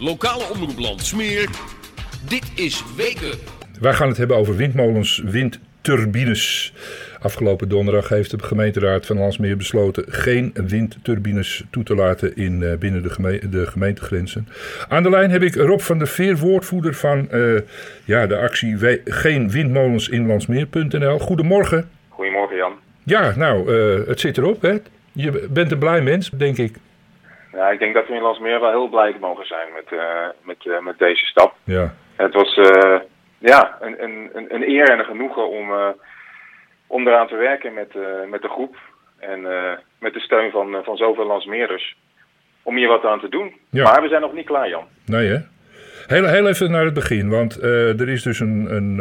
Lokale 0.00 0.44
omroepland 0.52 1.02
Smeer. 1.02 1.48
Dit 2.28 2.52
is 2.54 2.84
Weken. 2.96 3.38
Wij 3.80 3.92
gaan 3.92 4.08
het 4.08 4.16
hebben 4.16 4.36
over 4.36 4.56
windmolens, 4.56 5.22
windturbines. 5.24 6.72
Afgelopen 7.20 7.68
donderdag 7.68 8.08
heeft 8.08 8.30
de 8.30 8.38
gemeenteraad 8.38 9.06
van 9.06 9.18
Landsmeer 9.18 9.56
besloten 9.56 10.04
geen 10.08 10.54
windturbines 10.66 11.64
toe 11.70 11.82
te 11.82 11.94
laten 11.94 12.36
in, 12.36 12.60
uh, 12.60 12.76
binnen 12.76 13.02
de, 13.02 13.10
geme 13.10 13.48
de, 13.48 13.66
gemeentegrenzen. 13.66 14.48
Aan 14.88 15.02
de 15.02 15.10
lijn 15.10 15.30
heb 15.30 15.42
ik 15.42 15.54
Rob 15.54 15.80
van 15.80 15.98
der 15.98 16.08
Veer, 16.08 16.36
woordvoerder 16.36 16.94
van 16.94 17.28
uh, 17.32 17.60
ja, 18.04 18.26
de 18.26 18.36
actie 18.36 19.00
Geen 19.04 19.50
Windmolens 19.50 20.08
in 20.08 20.26
Landsmeer.nl. 20.26 21.18
Goedemorgen. 21.18 21.88
Goedemorgen 22.08 22.56
Jan. 22.56 22.72
Ja, 23.02 23.32
nou, 23.36 23.72
uh, 23.72 24.06
het 24.06 24.20
zit 24.20 24.38
erop 24.38 24.62
hè. 24.62 24.76
Je 25.12 25.48
bent 25.50 25.72
een 25.72 25.78
blij 25.78 26.02
mens, 26.02 26.30
denk 26.30 26.58
ik. 26.58 26.76
Ja, 27.52 27.70
ik 27.70 27.78
denk 27.78 27.94
dat 27.94 28.06
we 28.06 28.14
in 28.14 28.22
Landsmeer 28.22 28.60
wel 28.60 28.70
heel 28.70 28.88
blij 28.88 29.16
mogen 29.20 29.46
zijn 29.46 29.68
met, 29.74 29.84
uh, 29.90 30.26
met, 30.42 30.64
uh, 30.64 30.80
met 30.80 30.98
deze 30.98 31.24
stap. 31.24 31.54
Ja. 31.64 31.94
Het 32.16 32.34
was 32.34 32.56
uh, 32.56 32.98
ja, 33.38 33.76
een, 33.80 34.02
een, 34.02 34.30
een 34.48 34.68
eer 34.68 34.90
en 34.90 34.98
een 34.98 35.04
genoegen 35.04 35.48
om, 35.48 35.94
om 36.86 37.06
eraan 37.06 37.28
te 37.28 37.36
werken 37.36 37.74
met, 37.74 37.94
met 38.28 38.42
de 38.42 38.48
groep. 38.48 38.76
En 39.18 39.40
met 39.98 40.12
de 40.12 40.20
steun 40.20 40.50
van, 40.50 40.80
van 40.84 40.96
zoveel 40.96 41.26
Landsmeerders. 41.26 41.96
Om 42.62 42.76
hier 42.76 42.88
wat 42.88 43.04
aan 43.04 43.20
te 43.20 43.28
doen. 43.28 43.56
Ja. 43.70 43.82
Maar 43.82 44.02
we 44.02 44.08
zijn 44.08 44.20
nog 44.20 44.32
niet 44.32 44.46
klaar, 44.46 44.68
Jan. 44.68 44.86
Nee, 45.06 45.28
hè? 45.28 45.38
Heel, 46.06 46.24
heel 46.24 46.48
even 46.48 46.70
naar 46.70 46.84
het 46.84 46.94
begin, 46.94 47.30
want 47.30 47.62
er 47.62 48.08
is 48.08 48.22
dus 48.22 48.40
een, 48.40 48.66
een 48.70 48.96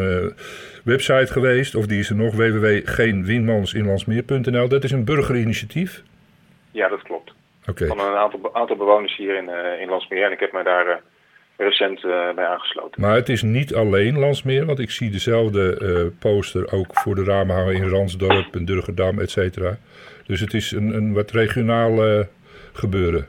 website 0.83 1.31
geweest, 1.31 1.75
of 1.75 1.85
die 1.85 1.99
is 1.99 2.09
er 2.09 2.15
nog, 2.15 2.35
www.geenwindmolensinlandsmeer.nl. 2.35 4.67
Dat 4.67 4.83
is 4.83 4.91
een 4.91 5.05
burgerinitiatief? 5.05 6.03
Ja, 6.71 6.87
dat 6.87 7.01
klopt. 7.01 7.34
Okay. 7.69 7.87
Van 7.87 7.99
een 7.99 8.15
aantal, 8.15 8.53
aantal 8.53 8.75
bewoners 8.75 9.17
hier 9.17 9.35
in, 9.35 9.49
uh, 9.49 9.81
in 9.81 9.89
Landsmeer. 9.89 10.25
En 10.25 10.31
ik 10.31 10.39
heb 10.39 10.51
mij 10.51 10.63
daar 10.63 10.87
uh, 10.87 10.95
recent 11.57 12.03
uh, 12.03 12.33
bij 12.33 12.45
aangesloten. 12.45 13.01
Maar 13.01 13.15
het 13.15 13.29
is 13.29 13.41
niet 13.41 13.75
alleen 13.75 14.19
Landsmeer, 14.19 14.65
want 14.65 14.79
ik 14.79 14.91
zie 14.91 15.11
dezelfde 15.11 16.11
poster 16.19 16.73
ook 16.73 16.87
voor 16.91 17.15
de 17.15 17.23
ramen 17.23 17.55
hangen 17.55 17.75
in 17.75 17.89
Ransdorp 17.89 18.55
en 18.55 18.65
Durgerdam, 18.65 19.19
et 19.19 19.31
cetera. 19.31 19.77
Dus 20.27 20.39
het 20.39 20.53
is 20.53 20.71
een, 20.71 20.93
een 20.93 21.13
wat 21.13 21.31
regionaal 21.31 22.23
gebeuren. 22.73 23.27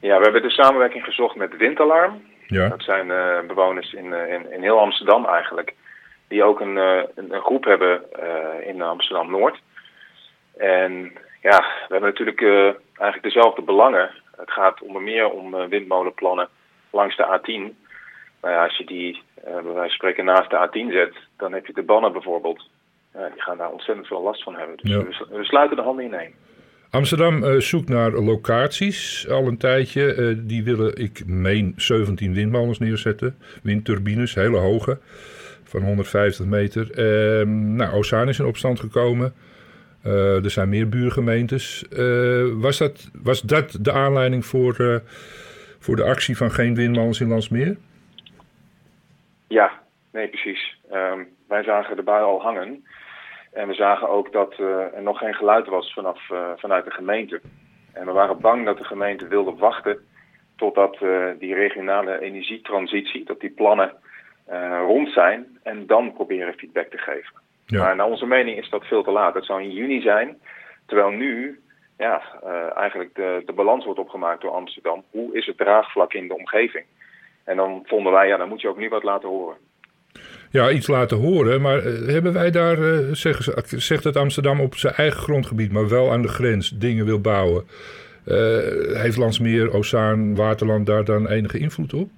Ja, 0.00 0.16
we 0.16 0.22
hebben 0.22 0.42
de 0.42 0.50
samenwerking 0.50 1.04
gezocht 1.04 1.36
met 1.36 1.56
Windalarm. 1.56 2.22
Ja. 2.46 2.68
Dat 2.68 2.82
zijn 2.82 3.06
bewoners 3.46 3.92
in, 3.92 4.12
in, 4.12 4.52
in 4.52 4.62
heel 4.62 4.78
Amsterdam 4.78 5.26
eigenlijk. 5.26 5.74
Die 6.28 6.44
ook 6.44 6.60
een, 6.60 6.76
een, 6.76 7.32
een 7.34 7.40
groep 7.40 7.64
hebben 7.64 8.02
in 8.66 8.82
Amsterdam-Noord. 8.82 9.60
En 10.58 11.12
ja, 11.42 11.58
we 11.58 11.88
hebben 11.88 12.08
natuurlijk 12.08 12.40
uh, 12.40 12.64
eigenlijk 12.98 13.22
dezelfde 13.22 13.62
belangen. 13.62 14.10
Het 14.36 14.50
gaat 14.50 14.82
onder 14.82 15.02
meer 15.02 15.30
om 15.30 15.54
uh, 15.54 15.64
windmolenplannen 15.64 16.48
langs 16.90 17.16
de 17.16 17.38
A10. 17.38 17.86
Nou 18.40 18.54
ja, 18.54 18.64
als 18.64 18.76
je 18.76 18.84
die 18.84 19.22
uh, 19.38 19.44
bij 19.44 19.62
wijze 19.62 19.78
van 19.78 19.88
spreken 19.88 20.24
naast 20.24 20.50
de 20.50 20.68
A10 20.68 20.92
zet, 20.92 21.14
dan 21.36 21.52
heb 21.52 21.66
je 21.66 21.72
de 21.72 21.82
bannen 21.82 22.12
bijvoorbeeld. 22.12 22.68
die 23.12 23.42
gaan 23.42 23.56
daar 23.56 23.70
ontzettend 23.70 24.06
veel 24.06 24.22
last 24.22 24.42
van 24.42 24.54
hebben. 24.54 24.76
Dus 24.76 24.90
Ja. 24.90 24.98
we, 24.98 25.36
we 25.36 25.44
sluiten 25.44 25.76
de 25.76 25.82
handen 25.82 26.04
ineen. 26.04 26.34
Amsterdam 26.90 27.44
eh, 27.44 27.60
zoekt 27.60 27.88
naar 27.88 28.12
locaties 28.12 29.28
al 29.28 29.46
een 29.46 29.56
tijdje. 29.56 30.14
Eh, 30.14 30.36
die 30.38 30.64
willen, 30.64 30.96
ik 30.96 31.22
meen, 31.26 31.72
17 31.76 32.34
windmolens 32.34 32.78
neerzetten. 32.78 33.36
Windturbines, 33.62 34.34
hele 34.34 34.56
hoge, 34.56 34.98
van 35.64 35.82
150 35.82 36.46
meter. 36.46 36.90
Ehm, 36.90 37.74
nou, 37.76 37.94
Ozaan 37.94 38.28
is 38.28 38.38
in 38.38 38.44
opstand 38.46 38.80
gekomen. 38.80 39.32
Eh, 40.02 40.44
er 40.44 40.50
zijn 40.50 40.68
meer 40.68 40.88
buurgemeentes. 40.88 41.88
Eh, 41.88 42.44
was, 42.52 42.78
dat, 42.78 43.10
was 43.22 43.40
dat 43.40 43.78
de 43.80 43.92
aanleiding 43.92 44.46
voor, 44.46 44.74
eh, 44.78 44.96
voor 45.78 45.96
de 45.96 46.04
actie 46.04 46.36
van 46.36 46.50
geen 46.50 46.74
windmolens 46.74 47.20
in 47.20 47.28
Landsmeer? 47.28 47.76
Ja, 49.48 49.72
nee, 50.12 50.28
precies. 50.28 50.78
Ehm, 50.90 51.24
wij 51.48 51.62
zagen 51.62 51.96
de 51.96 52.02
bui 52.02 52.24
al 52.24 52.42
hangen. 52.42 52.84
En 53.52 53.68
we 53.68 53.74
zagen 53.74 54.08
ook 54.08 54.32
dat 54.32 54.58
er 54.58 55.02
nog 55.02 55.18
geen 55.18 55.34
geluid 55.34 55.66
was 55.66 55.92
vanaf, 55.92 56.20
vanuit 56.56 56.84
de 56.84 56.90
gemeente. 56.90 57.40
En 57.92 58.06
we 58.06 58.12
waren 58.12 58.40
bang 58.40 58.64
dat 58.64 58.78
de 58.78 58.84
gemeente 58.84 59.28
wilde 59.28 59.54
wachten 59.54 59.98
totdat 60.56 60.98
die 61.38 61.54
regionale 61.54 62.20
energietransitie, 62.20 63.24
dat 63.24 63.40
die 63.40 63.50
plannen 63.50 63.92
rond 64.86 65.08
zijn. 65.08 65.58
En 65.62 65.86
dan 65.86 66.12
proberen 66.12 66.54
feedback 66.54 66.90
te 66.90 66.98
geven. 66.98 67.32
Ja. 67.70 67.82
Maar 67.82 67.96
naar 67.96 68.06
onze 68.06 68.26
mening 68.26 68.58
is 68.58 68.70
dat 68.70 68.84
veel 68.84 69.02
te 69.02 69.10
laat. 69.10 69.34
Het 69.34 69.44
zou 69.44 69.62
in 69.62 69.70
juni 69.70 70.00
zijn, 70.00 70.38
terwijl 70.86 71.10
nu 71.10 71.60
ja, 71.98 72.22
eh, 72.42 72.76
eigenlijk 72.76 73.14
de, 73.14 73.42
de 73.46 73.52
balans 73.52 73.84
wordt 73.84 74.00
opgemaakt 74.00 74.40
door 74.40 74.50
Amsterdam. 74.50 75.04
Hoe 75.10 75.36
is 75.36 75.46
het 75.46 75.56
draagvlak 75.56 76.12
in 76.12 76.28
de 76.28 76.36
omgeving? 76.36 76.84
En 77.44 77.56
dan 77.56 77.82
vonden 77.86 78.12
wij, 78.12 78.28
ja, 78.28 78.36
dan 78.36 78.48
moet 78.48 78.60
je 78.60 78.68
ook 78.68 78.78
nu 78.78 78.88
wat 78.88 79.02
laten 79.02 79.28
horen. 79.28 79.56
Ja, 80.50 80.70
iets 80.70 80.86
laten 80.86 81.16
horen. 81.16 81.60
Maar 81.60 81.78
eh, 81.78 82.06
hebben 82.06 82.32
wij 82.32 82.50
daar, 82.50 82.78
eh, 82.78 82.98
zegt 83.76 84.02
dat 84.02 84.16
Amsterdam 84.16 84.60
op 84.60 84.74
zijn 84.74 84.94
eigen 84.94 85.20
grondgebied, 85.20 85.72
maar 85.72 85.88
wel 85.88 86.12
aan 86.12 86.22
de 86.22 86.28
grens, 86.28 86.70
dingen 86.70 87.04
wil 87.04 87.20
bouwen? 87.20 87.66
Heeft 88.92 89.16
Landsmeer, 89.16 89.74
Ozaan, 89.74 90.34
Waterland 90.34 90.86
daar 90.86 91.04
dan 91.04 91.28
enige 91.28 91.58
invloed 91.58 91.94
op? 91.94 92.08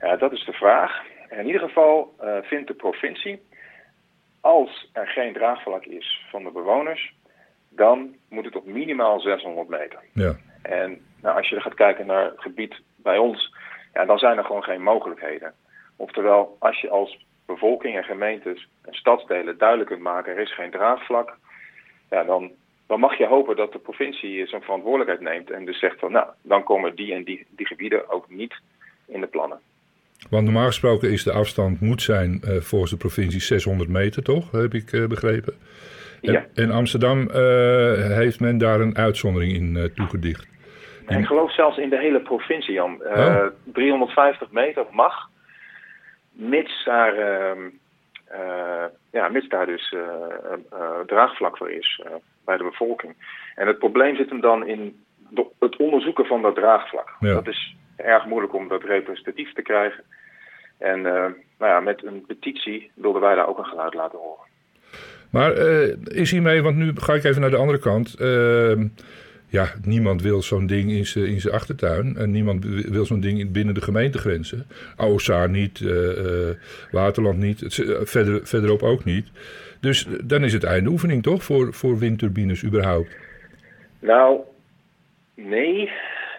Ja, 0.00 0.16
dat 0.16 0.32
is 0.32 0.44
de 0.44 0.52
vraag. 0.52 1.02
In 1.30 1.46
ieder 1.46 1.60
geval 1.60 2.14
vindt 2.42 2.68
de 2.68 2.74
provincie, 2.74 3.40
als 4.40 4.88
er 4.92 5.06
geen 5.06 5.32
draagvlak 5.32 5.84
is 5.84 6.26
van 6.30 6.44
de 6.44 6.50
bewoners, 6.50 7.14
dan 7.68 8.14
moet 8.28 8.44
het 8.44 8.56
op 8.56 8.66
minimaal 8.66 9.20
600 9.20 9.68
meter. 9.68 10.00
Ja, 10.12 10.36
En 10.62 11.06
nou, 11.22 11.36
als 11.36 11.48
je 11.48 11.60
gaat 11.60 11.74
kijken 11.74 12.06
naar 12.06 12.24
het 12.24 12.40
gebied 12.40 12.80
bij 12.96 13.18
ons, 13.18 13.54
ja, 13.92 14.04
dan 14.04 14.18
zijn 14.18 14.38
er 14.38 14.44
gewoon 14.44 14.62
geen 14.62 14.82
mogelijkheden. 14.82 15.54
Oftewel, 15.96 16.56
als 16.58 16.80
je 16.80 16.90
als 16.90 17.26
bevolking 17.46 17.96
en 17.96 18.04
gemeentes 18.04 18.68
en 18.84 18.94
stadsdelen 18.94 19.58
duidelijk 19.58 19.88
kunt 19.88 20.02
maken, 20.02 20.32
er 20.32 20.42
is 20.42 20.54
geen 20.54 20.70
draagvlak, 20.70 21.36
ja, 22.10 22.24
dan, 22.24 22.50
dan 22.86 23.00
mag 23.00 23.18
je 23.18 23.26
hopen 23.26 23.56
dat 23.56 23.72
de 23.72 23.78
provincie 23.78 24.46
zijn 24.46 24.62
verantwoordelijkheid 24.62 25.20
neemt 25.20 25.50
en 25.50 25.64
dus 25.64 25.78
zegt 25.78 25.98
van, 25.98 26.12
nou, 26.12 26.28
dan 26.42 26.62
komen 26.62 26.94
die 26.94 27.14
en 27.14 27.24
die, 27.24 27.46
die 27.50 27.66
gebieden 27.66 28.08
ook 28.08 28.28
niet 28.28 28.54
in 29.06 29.20
de 29.20 29.26
plannen. 29.26 29.60
Want 30.30 30.44
normaal 30.44 30.66
gesproken 30.66 31.10
is 31.10 31.22
de 31.22 31.32
afstand 31.32 31.80
moet 31.80 32.02
zijn 32.02 32.40
eh, 32.42 32.56
volgens 32.60 32.90
de 32.90 32.96
provincie 32.96 33.40
600 33.40 33.90
meter, 33.90 34.22
toch? 34.22 34.50
Heb 34.50 34.74
ik 34.74 34.92
eh, 34.92 35.06
begrepen. 35.06 35.54
En, 36.22 36.32
Ja. 36.32 36.46
en 36.54 36.70
Amsterdam 36.70 37.30
eh, 37.30 37.36
heeft 38.16 38.40
men 38.40 38.58
daar 38.58 38.80
een 38.80 38.96
uitzondering 38.96 39.52
in 39.52 39.92
toegedicht. 39.94 40.46
En 41.06 41.18
ik 41.18 41.26
geloof 41.26 41.54
zelfs 41.54 41.78
in 41.78 41.88
de 41.90 41.98
hele 41.98 42.20
provincie, 42.20 42.72
Jan. 42.72 43.02
Eh, 43.02 43.26
Oh. 43.26 43.46
350 43.72 44.50
meter 44.50 44.84
mag, 44.92 45.14
mits 46.32 46.84
daar, 46.84 47.14
ehm, 47.16 47.58
eh, 48.24 48.84
ja, 49.12 49.28
mits 49.28 49.48
daar 49.48 49.66
dus 49.66 49.94
draagvlak 51.06 51.56
voor 51.56 51.70
is 51.70 52.02
bij 52.44 52.56
de 52.56 52.64
bevolking. 52.64 53.14
En 53.54 53.66
het 53.66 53.78
probleem 53.78 54.16
zit 54.16 54.28
hem 54.28 54.40
dan 54.40 54.66
in 54.66 55.02
de- 55.30 55.46
het 55.58 55.76
onderzoeken 55.76 56.24
van 56.26 56.42
dat 56.42 56.54
draagvlak. 56.54 57.16
Ja. 57.20 57.32
Dat 57.34 57.48
is 57.48 57.76
erg 57.98 58.26
moeilijk 58.26 58.54
om 58.54 58.68
dat 58.68 58.84
representatief 58.84 59.52
te 59.52 59.62
krijgen. 59.62 60.04
En 60.78 61.06
eh, 61.06 61.12
nou 61.58 61.72
ja, 61.72 61.80
met 61.80 62.04
een 62.04 62.24
petitie 62.26 62.90
wilden 62.94 63.20
wij 63.22 63.34
daar 63.34 63.48
ook 63.48 63.58
een 63.58 63.64
geluid 63.64 63.94
laten 63.94 64.18
horen. 64.18 64.46
Maar 65.30 65.52
eh, 65.52 65.96
is 66.04 66.30
hiermee, 66.30 66.62
want 66.62 66.76
nu 66.76 66.92
ga 66.94 67.14
ik 67.14 67.24
even 67.24 67.40
naar 67.40 67.50
de 67.50 67.56
andere 67.56 67.78
kant. 67.78 68.14
Ehm, 68.20 68.86
ja, 69.50 69.66
niemand 69.84 70.22
wil 70.22 70.42
zo'n 70.42 70.66
ding 70.66 70.90
in 70.90 71.06
zijn 71.06 71.26
in 71.26 71.40
zijn 71.40 71.54
achtertuin. 71.54 72.16
En 72.16 72.30
niemand 72.30 72.64
wil 72.64 73.04
zo'n 73.04 73.20
ding 73.20 73.38
in- 73.38 73.52
binnen 73.52 73.74
de 73.74 73.80
gemeentegrenzen. 73.82 74.66
Ozaan 74.96 75.50
niet, 75.50 75.80
eh, 75.80 76.48
eh, 76.50 76.56
Waterland 76.90 77.38
niet, 77.38 77.62
eh, 77.62 77.94
verder, 78.02 78.46
verderop 78.46 78.82
ook 78.82 79.04
niet. 79.04 79.26
Dus 79.80 80.06
eh, 80.06 80.12
dan 80.24 80.44
is 80.44 80.52
het 80.52 80.64
einde 80.64 80.90
oefening 80.90 81.22
toch 81.22 81.42
voor, 81.42 81.74
voor 81.74 81.98
windturbines 81.98 82.64
überhaupt? 82.64 83.16
Nou, 83.98 84.40
nee, 85.34 85.90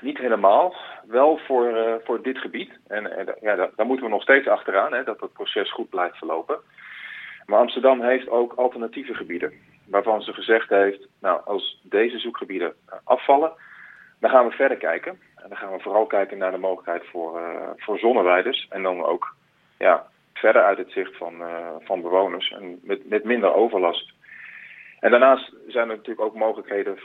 niet 0.02 0.18
helemaal. 0.18 0.74
Wel 1.10 1.38
voor, 1.38 1.76
eh, 1.76 1.94
voor 2.04 2.22
dit 2.22 2.38
gebied. 2.38 2.72
En, 2.88 3.36
ja, 3.42 3.56
daar, 3.56 3.70
daar 3.76 3.86
moeten 3.86 4.06
we 4.06 4.12
nog 4.12 4.22
steeds 4.22 4.48
achteraan, 4.48 4.94
hè, 4.94 5.04
dat 5.04 5.20
het 5.20 5.34
proces 5.34 5.72
goed 5.72 5.90
blijft 5.90 6.18
verlopen. 6.18 6.60
Maar 7.46 7.60
Amsterdam 7.60 8.02
heeft 8.02 8.30
ook 8.30 8.54
alternatieve 8.54 9.14
gebieden. 9.14 9.54
Waarvan 9.88 10.22
ze 10.22 10.34
gezegd 10.34 10.70
heeft, 10.70 11.08
nou, 11.22 11.42
als 11.46 11.80
deze 11.84 12.20
zoekgebieden 12.20 12.74
eh, 12.90 12.98
afvallen, 13.04 13.52
dan 14.20 14.30
gaan 14.30 14.48
we 14.48 14.52
verder 14.52 14.78
kijken. 14.78 15.20
En 15.36 15.50
dan 15.50 15.58
gaan 15.58 15.72
we 15.72 15.80
vooral 15.80 16.06
kijken 16.06 16.38
naar 16.38 16.52
de 16.52 16.58
mogelijkheid 16.58 17.06
voor, 17.06 17.40
eh, 17.40 17.70
voor 17.78 18.00
zonneweiders. 18.00 18.68
En 18.70 18.84
dan 18.84 19.04
ook 19.04 19.36
ja, 19.78 20.08
verder 20.34 20.64
uit 20.64 20.78
het 20.78 20.92
zicht 20.92 21.18
van, 21.18 21.34
van 21.80 22.02
bewoners. 22.02 22.52
En 22.52 22.80
met, 22.84 23.10
met 23.10 23.24
minder 23.24 23.54
overlast. 23.54 24.14
En 25.00 25.12
daarnaast 25.12 25.54
zijn 25.68 25.90
er 25.90 25.96
natuurlijk 25.96 26.28
ook 26.28 26.36
mogelijkheden 26.36 26.98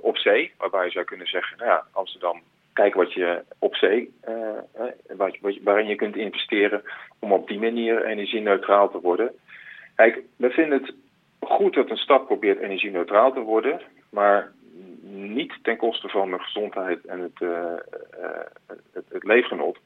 op 0.00 0.16
zee, 0.16 0.52
waarbij 0.58 0.84
je 0.84 0.90
zou 0.90 1.04
kunnen 1.04 1.26
zeggen, 1.26 1.58
nou 1.58 1.70
ja, 1.70 1.84
Amsterdam, 1.92 2.42
kijk 2.76 2.94
wat 2.94 3.12
je 3.12 3.42
op 3.58 3.74
zee, 3.74 4.10
eh, 4.20 4.86
wat, 5.16 5.36
waarin 5.62 5.86
je 5.86 5.94
kunt 5.94 6.16
investeren 6.16 6.82
om 7.18 7.32
op 7.32 7.48
die 7.48 7.58
manier 7.58 8.04
energie-neutraal 8.04 8.90
te 8.90 9.00
worden. 9.00 9.32
Kijk, 9.94 10.22
we 10.36 10.50
vinden 10.50 10.82
het 10.82 10.94
goed 11.40 11.74
dat 11.74 11.90
een 11.90 11.96
stad 11.96 12.26
probeert 12.26 12.60
energie-neutraal 12.60 13.32
te 13.32 13.40
worden, 13.40 13.80
maar 14.10 14.52
niet 15.10 15.52
ten 15.62 15.76
koste 15.76 16.08
van 16.08 16.30
de 16.30 16.38
gezondheid 16.38 17.04
en 17.04 17.20
het, 17.20 17.38
het, 18.92 19.04
het 19.08 19.24
leefgenot. 19.24 19.78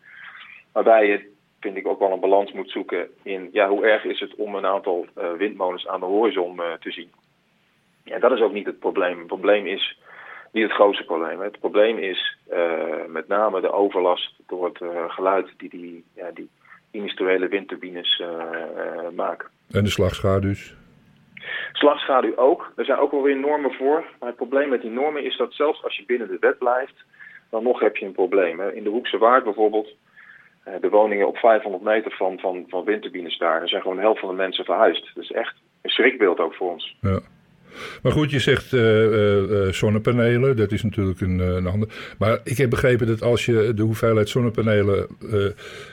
Waarbij 0.72 1.06
je, 1.06 1.32
vind 1.60 1.76
ik, 1.76 1.86
ook 1.86 1.98
wel 1.98 2.12
een 2.12 2.20
balans 2.20 2.52
moet 2.52 2.70
zoeken 2.70 3.08
in 3.22 3.48
ja, 3.52 3.68
hoe 3.68 3.86
erg 3.86 4.04
is 4.04 4.20
het 4.20 4.34
om 4.34 4.54
een 4.54 4.66
aantal 4.66 5.06
windmolens 5.36 5.86
aan 5.86 6.00
de 6.00 6.06
horizon 6.06 6.60
te 6.80 6.90
zien. 6.90 7.10
Ja, 8.04 8.18
dat 8.18 8.32
is 8.32 8.40
ook 8.40 8.52
niet 8.52 8.66
het 8.66 8.78
probleem. 8.78 9.18
Het 9.18 9.26
probleem 9.26 9.66
is 9.66 9.98
niet 10.52 10.62
het 10.62 10.72
grootste 10.72 11.04
probleem. 11.04 11.40
Het 11.40 11.58
probleem 11.58 11.98
is 11.98 12.36
met 13.06 13.28
name 13.28 13.60
de 13.60 13.72
overlast 13.72 14.34
door 14.46 14.64
het 14.64 14.78
geluid 15.08 15.48
die 15.56 15.70
die, 15.70 16.04
ja, 16.14 16.30
die 16.34 16.48
industriële 16.90 17.48
windturbines 17.48 18.22
maken. 19.14 19.48
En 19.70 19.84
de 19.84 19.90
slagschaduws? 19.90 20.74
Slagschaduw 21.72 22.36
ook. 22.36 22.72
Er 22.76 22.84
zijn 22.84 22.98
ook 22.98 23.10
wel 23.10 23.22
weer 23.22 23.38
normen 23.38 23.72
voor. 23.72 24.04
Maar 24.18 24.28
het 24.28 24.36
probleem 24.36 24.68
met 24.68 24.82
die 24.82 24.90
normen 24.90 25.24
is 25.24 25.36
dat 25.36 25.52
zelfs 25.52 25.84
als 25.84 25.96
je 25.96 26.04
binnen 26.06 26.28
de 26.28 26.36
wet 26.40 26.58
blijft, 26.58 27.04
dan 27.50 27.62
nog 27.62 27.80
heb 27.80 27.96
je 27.96 28.06
een 28.06 28.12
probleem. 28.12 28.60
In 28.60 28.84
de 28.84 28.90
Hoekse 28.90 29.18
Waard 29.18 29.44
bijvoorbeeld, 29.44 29.88
eh, 30.64 30.74
de 30.80 30.88
woningen 30.88 31.26
op 31.26 31.36
500 31.36 31.82
meter 31.84 32.12
van, 32.12 32.38
van, 32.38 32.64
van 32.68 32.84
windturbines 32.84 33.38
daar, 33.38 33.58
daar 33.58 33.68
zijn 33.68 33.82
gewoon 33.82 33.96
de 33.96 34.02
helft 34.02 34.20
van 34.20 34.28
de 34.28 34.34
mensen 34.34 34.64
verhuisd. 34.64 35.10
Dat 35.14 35.24
is 35.24 35.32
echt 35.32 35.54
een 35.82 35.90
schrikbeeld 35.90 36.38
ook 36.38 36.54
voor 36.54 36.70
ons. 36.70 36.96
Ja. 37.00 37.20
Maar 38.02 38.12
goed, 38.12 38.30
je 38.30 38.38
zegt 38.38 38.72
uh, 38.72 38.80
uh, 38.80 39.72
zonnepanelen, 39.72 40.56
dat 40.56 40.72
is 40.72 40.82
natuurlijk 40.82 41.20
een, 41.20 41.38
een 41.38 41.66
ander. 41.66 41.88
Maar 42.18 42.40
ik 42.44 42.56
heb 42.56 42.70
begrepen 42.70 43.06
dat 43.06 43.22
als 43.22 43.44
je 43.46 43.72
de 43.74 43.82
hoeveelheid 43.82 44.28
zonnepanelen, 44.28 45.06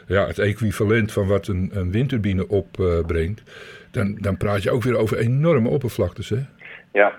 ja, 0.08 0.28
het 0.28 0.40
equivalent 0.40 1.12
van 1.12 1.28
wat 1.28 1.48
een, 1.48 1.72
een 1.74 1.92
windturbine 1.92 2.48
opbrengt, 2.48 3.44
dan, 3.92 4.18
dan 4.22 4.38
praat 4.38 4.64
je 4.64 4.72
ook 4.72 4.84
weer 4.84 4.98
over 4.98 5.18
enorme 5.18 5.70
oppervlaktes, 5.70 6.30
hè? 6.30 6.40
Ja. 6.92 7.14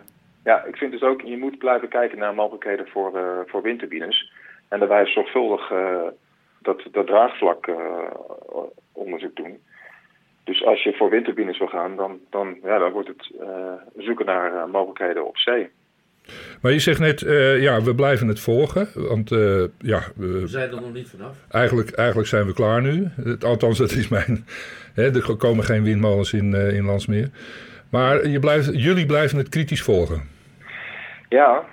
ja, 0.45 0.65
ik 0.65 0.77
vind 0.77 0.93
dus 0.93 1.03
ook, 1.03 1.21
je 1.21 1.37
moet 1.37 1.59
blijven 1.59 1.89
kijken 1.89 2.19
naar 2.19 2.35
mogelijkheden 2.35 2.89
voor, 2.89 3.17
uh, 3.17 3.23
voor 3.47 3.63
windturbines. 3.63 4.33
En 4.69 4.79
daarbij 4.79 5.07
zorgvuldig 5.07 5.73
dat, 6.63 6.83
dat 6.93 7.07
draagvlak 7.07 7.67
uh, 7.67 7.77
onderzoek 8.93 9.37
doen. 9.37 9.59
Dus 10.49 10.65
als 10.65 10.83
je 10.83 10.93
voor 10.93 11.11
windturbines 11.11 11.59
wil 11.59 11.67
gaan, 11.67 11.97
dan, 11.97 12.19
dan, 12.31 12.59
ja, 12.63 12.79
dan 12.79 12.93
wordt 12.93 13.09
het 13.09 13.31
zoeken 13.97 14.27
naar 14.27 14.69
mogelijkheden 14.69 15.27
op 15.27 15.37
zee. 15.37 15.71
Maar 16.63 16.73
je 16.73 16.79
zegt 16.79 17.01
net, 17.01 17.23
uh, 17.23 17.63
ja, 17.63 17.83
we 17.83 17.95
blijven 17.95 18.29
het 18.29 18.41
volgen. 18.41 18.89
Want 18.95 19.31
uh, 19.31 19.65
ja, 19.79 20.01
we 20.17 20.43
zijn 20.47 20.71
er 20.71 20.81
nog 20.81 20.93
niet 20.93 21.09
vanaf. 21.09 21.37
Eigenlijk, 21.51 21.91
eigenlijk 21.91 22.29
zijn 22.29 22.47
we 22.47 22.53
klaar 22.53 22.83
nu. 22.83 23.09
Althans, 23.41 23.79
dat 23.79 23.91
is 23.91 24.09
mijn. 24.09 24.47
Hè, 24.95 25.15
er 25.15 25.37
komen 25.37 25.65
geen 25.65 25.83
windmolens 25.83 26.33
in, 26.33 26.53
uh, 26.53 26.77
in 26.77 26.85
Landsmeer. 26.85 27.29
Maar 27.91 28.27
je 28.29 28.39
blijft, 28.39 28.83
jullie 28.83 29.07
blijven 29.07 29.39
het 29.39 29.49
kritisch 29.49 29.83
volgen. 29.83 30.29
Ja, 31.29 31.65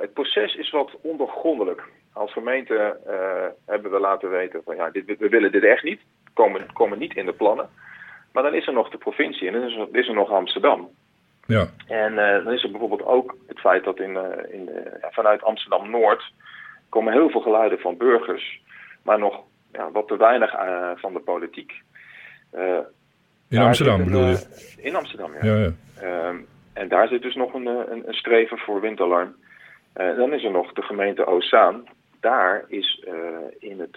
het 0.00 0.12
proces 0.12 0.54
is 0.54 0.70
wat 0.70 0.90
ondergrondelijk. 1.02 1.82
Als 2.12 2.32
gemeente 2.32 2.96
hebben 3.66 3.90
we 3.90 4.00
laten 4.00 4.30
weten 4.30 4.60
van 4.64 4.76
ja, 4.76 4.90
dit, 4.90 5.18
we 5.18 5.28
willen 5.28 5.52
dit 5.52 5.64
echt 5.64 5.82
niet. 5.82 6.00
Komen, 6.34 6.72
komen 6.72 6.98
niet 6.98 7.16
in 7.16 7.26
de 7.26 7.32
plannen. 7.32 7.68
Maar 8.32 8.42
dan 8.42 8.54
is 8.54 8.66
er 8.66 8.72
nog 8.72 8.90
de 8.90 8.98
provincie 8.98 9.46
en 9.46 9.52
dan 9.52 9.62
is 9.62 9.76
er, 9.76 9.88
is 9.92 10.08
er 10.08 10.14
nog 10.14 10.30
Amsterdam. 10.30 10.88
Ja. 11.46 11.66
En 11.86 12.12
uh, 12.12 12.44
dan 12.44 12.52
is 12.52 12.62
er 12.62 12.70
bijvoorbeeld 12.70 13.04
ook 13.04 13.36
het 13.46 13.58
feit 13.58 13.84
dat 13.84 14.00
in, 14.00 14.10
uh, 14.10 14.54
in, 14.54 14.68
uh, 14.68 14.76
vanuit 15.10 15.42
Amsterdam-Noord 15.42 16.32
komen 16.88 17.12
heel 17.12 17.30
veel 17.30 17.40
geluiden 17.40 17.78
van 17.78 17.96
burgers, 17.96 18.60
maar 19.02 19.18
nog 19.18 19.40
ja, 19.72 19.90
wat 19.90 20.08
te 20.08 20.16
weinig 20.16 20.50
van 20.96 21.12
de 21.12 21.20
politiek. 21.20 21.72
in 23.48 23.58
Amsterdam 23.58 24.00
een, 24.00 24.04
bedoel 24.04 24.26
je? 24.26 24.74
In 24.78 24.94
Amsterdam, 24.94 25.32
ja. 25.32 25.54
ja, 25.54 25.56
ja. 25.56 25.72
Ehm, 26.00 26.36
en 26.72 26.88
daar 26.88 27.08
zit 27.08 27.22
dus 27.22 27.34
nog 27.34 27.54
een, 27.54 27.66
een, 27.66 28.08
een 28.08 28.14
streven 28.14 28.58
voor 28.58 28.80
windalarm. 28.80 29.34
dan 29.92 30.32
is 30.32 30.44
er 30.44 30.50
nog 30.50 30.72
de 30.72 30.82
gemeente 30.82 31.26
Ozaan. 31.26 31.84
Daar 32.22 32.64
is 32.68 33.06
in 33.58 33.80
het, 33.80 33.96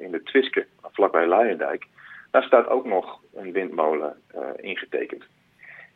in 0.00 0.12
het 0.12 0.26
Twiske, 0.26 0.66
vlakbij 0.92 1.26
Luijendijk, 1.26 1.86
daar 2.30 2.42
staat 2.42 2.68
ook 2.68 2.84
nog 2.84 3.20
een 3.34 3.52
windmolen 3.52 4.16
ingetekend. 4.56 5.24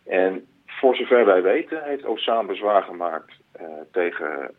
En 0.06 0.46
voor 0.66 0.96
zover 0.96 1.24
wij 1.24 1.42
weten 1.42 1.84
heeft 1.84 2.04
Ozaan 2.04 2.46
bezwaar 2.46 2.82
gemaakt 2.82 3.32
tegen, 3.92 4.54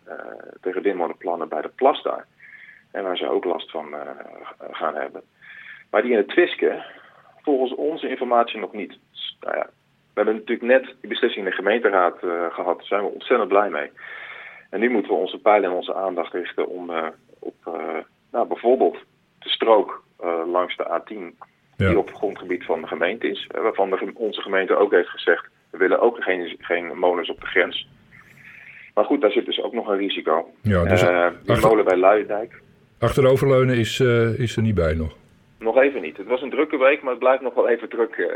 tegen 0.61 0.81
windmolenplannen 0.81 1.49
bij 1.49 1.61
de 1.61 1.71
plas 1.75 2.03
daar. 2.03 2.25
En 2.91 3.03
waar 3.03 3.17
ze 3.17 3.29
ook 3.29 3.43
last 3.43 3.71
van 3.71 3.95
gaan 4.71 4.95
hebben. 4.95 5.21
Maar 5.89 6.01
die 6.01 6.11
in 6.11 6.17
het 6.17 6.27
Twiske, 6.27 6.83
volgens 7.41 7.75
onze 7.75 8.09
informatie 8.09 8.59
nog 8.59 8.73
niet. 8.73 8.97
Dus, 9.11 9.37
nou 9.39 9.57
ja, 9.57 9.65
we 10.13 10.21
hebben 10.21 10.35
natuurlijk 10.35 10.67
net 10.67 10.95
die 10.99 11.09
beslissing 11.09 11.45
in 11.45 11.49
de 11.49 11.55
gemeenteraad 11.55 12.17
gehad. 12.53 12.77
Daar 12.77 12.87
zijn 12.87 13.01
we 13.01 13.07
ontzettend 13.07 13.49
blij 13.49 13.69
mee. 13.69 13.91
En 14.75 14.81
nu 14.81 14.89
moeten 14.89 15.11
we 15.11 15.17
onze 15.17 15.37
pijlen 15.37 15.69
en 15.69 15.75
onze 15.75 15.93
aandacht 15.93 16.33
richten 16.33 16.67
om 16.67 16.91
op 17.39 17.55
nou, 18.31 18.47
bijvoorbeeld 18.47 18.97
de 19.39 19.49
strook 19.49 20.03
langs 20.45 20.77
de 20.77 21.01
A10... 21.01 21.43
Ja. 21.77 21.87
die 21.87 21.97
op 21.97 22.07
het 22.07 22.15
grondgebied 22.15 22.65
van 22.65 22.81
de 22.81 22.87
gemeente 22.87 23.27
is. 23.29 23.47
waarvan 23.51 23.89
de, 23.89 24.11
onze 24.13 24.41
gemeente 24.41 24.75
ook 24.75 24.91
heeft 24.91 25.09
gezegd 25.09 25.49
we 25.75 25.81
willen 25.81 25.99
ook 25.99 26.23
geen, 26.23 26.55
geen 26.59 26.97
molens 26.97 27.29
op 27.29 27.39
de 27.39 27.45
grens. 27.45 27.87
Maar 28.93 29.05
goed, 29.05 29.21
daar 29.21 29.31
zit 29.31 29.45
dus 29.45 29.61
ook 29.61 29.73
nog 29.73 29.87
een 29.87 29.97
risico. 29.97 30.49
Ja, 30.61 30.83
dus 30.83 31.03
uh, 31.03 31.27
die 31.41 31.51
achter... 31.51 31.69
molen 31.69 31.85
bij 31.85 31.97
Luijendijk. 31.97 32.61
Achteroverleunen 32.99 33.77
is, 33.77 33.99
uh, 33.99 34.39
is 34.39 34.55
er 34.55 34.61
niet 34.61 34.75
bij 34.75 34.93
nog? 34.93 35.15
Nog 35.59 35.77
even 35.77 36.01
niet. 36.01 36.17
Het 36.17 36.27
was 36.27 36.41
een 36.41 36.49
drukke 36.49 36.77
week, 36.77 37.01
maar 37.01 37.11
het 37.11 37.19
blijft 37.19 37.41
nog 37.41 37.53
wel 37.53 37.69
even 37.69 37.89
druk. 37.89 38.15
Uh, 38.17 38.27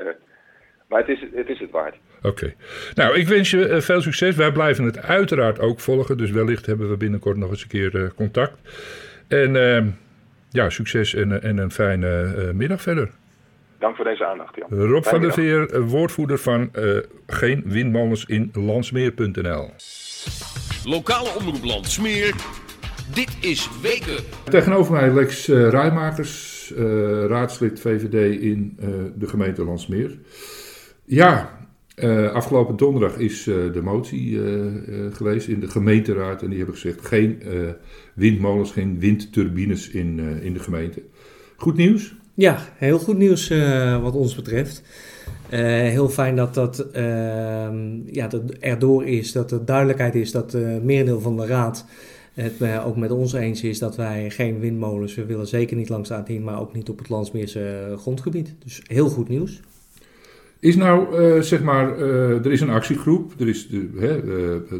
maar 0.88 1.00
het 1.00 1.10
is, 1.10 1.26
het 1.34 1.50
is 1.50 1.60
het 1.60 1.72
waard. 1.72 1.96
Oké. 2.22 2.28
Okay. 2.28 2.56
Nou, 2.94 3.18
ik 3.18 3.28
wens 3.28 3.52
je 3.52 3.82
veel 3.82 4.02
succes. 4.02 4.36
Wij 4.36 4.52
blijven 4.52 4.84
het 4.84 5.02
uiteraard 5.02 5.60
ook 5.60 5.80
volgen. 5.80 6.18
Dus 6.18 6.32
wellicht 6.32 6.66
hebben 6.66 6.90
we 6.90 6.98
binnenkort 6.98 7.38
nog 7.38 7.50
eens 7.50 7.62
een 7.62 7.68
keer 7.68 8.14
contact. 8.16 8.54
En 9.28 9.56
ehm, 9.56 9.88
ja, 10.50 10.70
succes 10.70 11.14
en, 11.14 11.42
en 11.42 11.58
een 11.58 11.72
fijne 11.72 12.52
middag 12.54 12.82
verder. 12.82 13.10
Dank 13.80 13.96
voor 13.96 14.06
deze 14.06 14.26
aandacht, 14.26 14.56
Jan. 14.56 14.80
Rob 14.80 15.04
van 15.04 15.22
der 15.22 15.34
Veer, 15.34 15.82
woordvoerder 15.82 16.38
van 16.38 16.70
uh, 16.74 16.98
Geen 17.28 17.64
Windmolens 17.66 18.26
in 18.26 18.50
Landsmeer.nl. 18.54 19.70
Lokale 20.86 21.30
omroep 21.38 21.64
Landsmeer. 21.64 22.36
Dit 23.14 23.38
is 23.42 23.70
Weken. 23.82 24.24
Tegenover 24.44 24.94
mij 24.94 25.14
Lex 25.14 25.48
uh, 25.48 25.70
Rijmakers, 25.70 26.72
uh, 26.78 27.26
raadslid 27.26 27.80
VVD 27.82 28.42
in 28.42 28.78
de 29.16 29.28
gemeente 29.28 29.64
Landsmeer. 29.64 30.18
Ja, 31.06 31.59
afgelopen 32.34 32.78
donderdag 32.78 33.18
is 33.18 33.44
de 33.44 33.82
motie 33.84 34.40
geweest 35.12 35.48
in 35.48 35.60
de 35.60 35.68
gemeenteraad. 35.70 36.42
En 36.42 36.48
die 36.48 36.58
hebben 36.58 36.76
gezegd 36.76 37.06
geen 37.06 37.42
windmolens, 38.14 38.72
geen 38.72 39.00
windturbines 39.00 39.90
in, 39.90 40.20
in 40.42 40.54
de 40.54 40.60
gemeente. 40.60 41.02
Goed 41.56 41.76
nieuws? 41.76 42.16
Ja, 42.40 42.58
heel 42.76 43.00
goed 43.00 43.18
nieuws 43.18 43.50
uh, 43.50 44.02
wat 44.02 44.14
ons 44.16 44.36
betreft. 44.36 44.84
Uh, 45.54 45.60
heel 45.70 46.10
fijn 46.10 46.36
dat 46.36 46.54
dat 46.54 46.88
uh, 46.96 47.70
ja, 48.06 48.28
dat 48.28 48.52
erdoor 48.60 49.06
is, 49.06 49.32
dat 49.32 49.52
er 49.52 49.66
duidelijkheid 49.66 50.16
is 50.16 50.32
dat 50.32 50.54
uh, 50.54 50.78
merendeel 50.84 51.20
van 51.20 51.38
de 51.38 51.46
raad 51.46 51.86
het 52.34 52.54
ook 52.86 52.96
met 52.96 53.12
ons 53.12 53.34
eens 53.34 53.64
is 53.64 53.80
dat 53.80 53.96
wij 53.96 54.30
geen 54.30 54.60
windmolens, 54.60 55.16
we 55.16 55.26
willen 55.26 55.48
zeker 55.48 55.78
niet 55.78 55.90
langs 55.90 56.10
de 56.10 56.24
A10, 56.24 56.44
maar 56.44 56.60
ook 56.60 56.74
niet 56.74 56.90
op 56.90 56.98
het 56.98 57.10
Landsmeerse 57.10 57.96
grondgebied. 57.98 58.56
Dus 58.64 58.82
heel 58.88 59.10
goed 59.10 59.30
nieuws. 59.30 59.62
Is 60.60 60.76
nou, 60.76 61.08
zeg 61.44 61.62
maar, 61.62 62.00
er 62.00 62.52
is 62.52 62.62
een 62.62 62.70
actiegroep, 62.70 63.34
er, 63.40 63.48
is 63.48 63.68
de, 63.68 63.90
hè, 63.98 64.16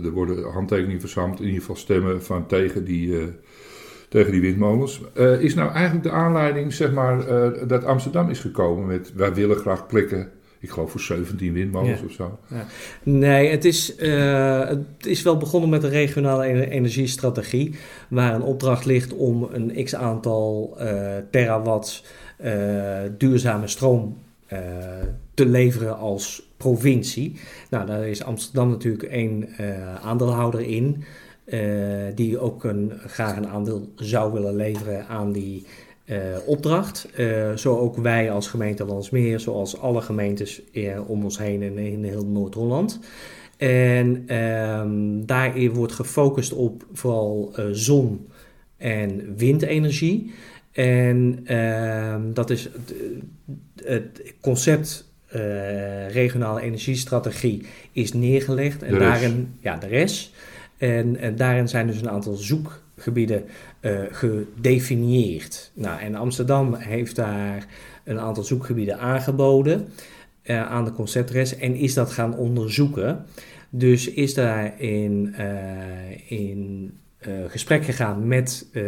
er 0.04 0.12
worden 0.12 0.52
handtekeningen 0.52 1.00
verzameld, 1.00 1.40
in 1.40 1.46
ieder 1.46 1.60
geval 1.60 1.76
stemmen 1.76 2.24
van 2.24 2.48
tegen 2.48 2.86
die 2.86 3.16
tegen 4.10 4.32
die 4.32 4.42
windmolens. 4.42 5.02
Is 5.40 5.56
nou 5.56 5.72
eigenlijk 5.72 6.04
de 6.04 6.12
aanleiding, 6.12 6.74
zeg 6.74 6.92
maar, 6.92 7.26
dat 7.68 7.84
Amsterdam 7.84 8.30
is 8.30 8.40
gekomen 8.40 8.86
met 8.86 9.14
wij 9.16 9.34
willen 9.34 9.58
graag 9.58 9.88
plekken. 9.88 10.30
Ik 10.60 10.70
geloof 10.70 10.92
voor 10.92 11.00
17 11.00 11.54
windmolens 11.54 12.00
ja. 12.00 12.06
of 12.06 12.12
zo. 12.12 12.40
Ja. 12.48 12.66
Nee, 13.04 13.50
het 13.50 13.66
is, 13.66 13.96
het 13.98 15.06
is 15.06 15.22
wel 15.22 15.38
begonnen 15.38 15.70
met 15.70 15.84
een 15.84 15.90
regionale 15.90 16.70
energiestrategie. 16.70 17.76
Waar 18.10 18.36
een 18.36 18.42
opdracht 18.42 18.86
ligt 18.86 19.14
om 19.14 19.48
een 19.52 19.84
x 19.84 19.96
aantal 19.96 20.78
terawatts 21.32 22.06
duurzame 23.18 23.68
stroom 23.68 24.18
te 24.48 25.08
leveren 25.46 25.98
als 25.98 26.50
provincie. 26.58 27.36
Nou, 27.70 27.86
daar 27.86 28.08
is 28.08 28.24
Amsterdam 28.24 28.70
natuurlijk 28.70 29.04
één 29.04 29.50
aandeelhouder 30.02 30.62
in. 30.62 31.04
Uh, 31.46 32.06
die 32.16 32.40
ook 32.40 32.64
een, 32.64 32.92
graag 33.08 33.38
een 33.38 33.48
aandeel 33.48 33.90
zou 33.96 34.34
willen 34.34 34.56
leveren 34.56 35.08
aan 35.08 35.32
die 35.32 35.66
uh, 36.06 36.18
opdracht. 36.46 37.10
Zo 37.56 37.78
ook 37.78 37.98
wij 37.98 38.32
als 38.32 38.48
gemeente 38.48 38.86
Landsmeer, 38.86 39.40
zoals 39.40 39.80
alle 39.80 40.02
gemeentes 40.02 40.62
om 41.08 41.24
ons 41.24 41.38
heen 41.38 41.62
in, 41.62 41.78
in 41.78 42.04
heel 42.04 42.26
Noord-Holland. 42.26 43.00
En 43.58 44.36
um, 44.36 45.26
daarin 45.26 45.74
wordt 45.74 45.94
gefocust 45.94 46.54
op 46.54 46.86
vooral 46.94 47.54
zon- 47.72 48.28
en 48.78 49.36
windenergie. 49.38 50.34
En 50.72 51.46
um, 51.56 52.34
dat 52.34 52.50
is 52.50 52.70
het 53.84 54.34
concept 54.42 55.09
regionale 56.08 56.62
energiestrategie 56.62 57.66
is 57.92 58.14
neergelegd. 58.14 58.84
En 58.84 59.00
daarin, 59.00 59.54
ja, 59.60 59.78
de 59.78 59.88
rest. 59.88 60.32
En, 60.78 61.18
en 61.18 61.36
daarin 61.36 61.68
zijn 61.68 61.88
dus 61.88 62.02
een 62.02 62.10
aantal 62.10 62.36
zoekgebieden 62.36 63.44
gedefinieerd. 64.12 65.72
Nou, 65.74 66.00
en 66.00 66.16
Amsterdam 66.16 66.76
heeft 66.76 67.16
daar 67.16 67.66
een 68.04 68.20
aantal 68.20 68.44
zoekgebieden 68.44 69.00
aangeboden 69.00 69.88
aan 70.46 70.86
de 70.86 70.92
conceptres 70.92 71.58
en 71.58 71.76
is 71.76 71.94
dat 71.94 72.12
gaan 72.12 72.36
onderzoeken. 72.36 73.26
Dus 73.70 74.10
is 74.10 74.34
daar 74.34 74.82
in, 74.82 75.36
in 76.28 76.92
uh, 77.28 77.34
gesprek 77.48 77.86
gegaan 77.86 78.28
met 78.28 78.68
uh, 78.72 78.84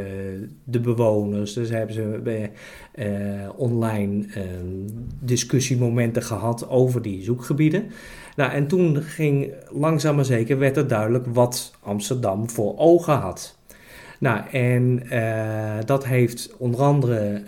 de 0.64 0.80
bewoners. 0.80 1.54
Dus 1.54 1.70
hebben 1.70 1.96
ze 1.96 2.50
uh, 2.96 3.50
online 3.56 4.26
discussiemomenten 5.20 6.24
gehad 6.24 6.70
over 6.70 7.02
die 7.02 7.24
zoekgebieden. 7.24 7.92
Nou, 8.36 8.52
en 8.52 8.68
toen 8.68 9.02
ging 9.02 9.54
langzaam 9.70 10.16
maar 10.16 10.26
zeker 10.26 10.58
werd 10.58 10.78
er 10.78 10.88
duidelijk 10.88 11.26
wat 11.34 11.74
Amsterdam 11.80 12.50
voor 12.50 12.78
ogen 12.78 13.14
had. 13.14 13.60
Nou, 14.20 14.50
en 14.52 15.04
dat 15.86 16.06
heeft 16.06 16.56
onder 16.58 16.82
andere 16.82 17.44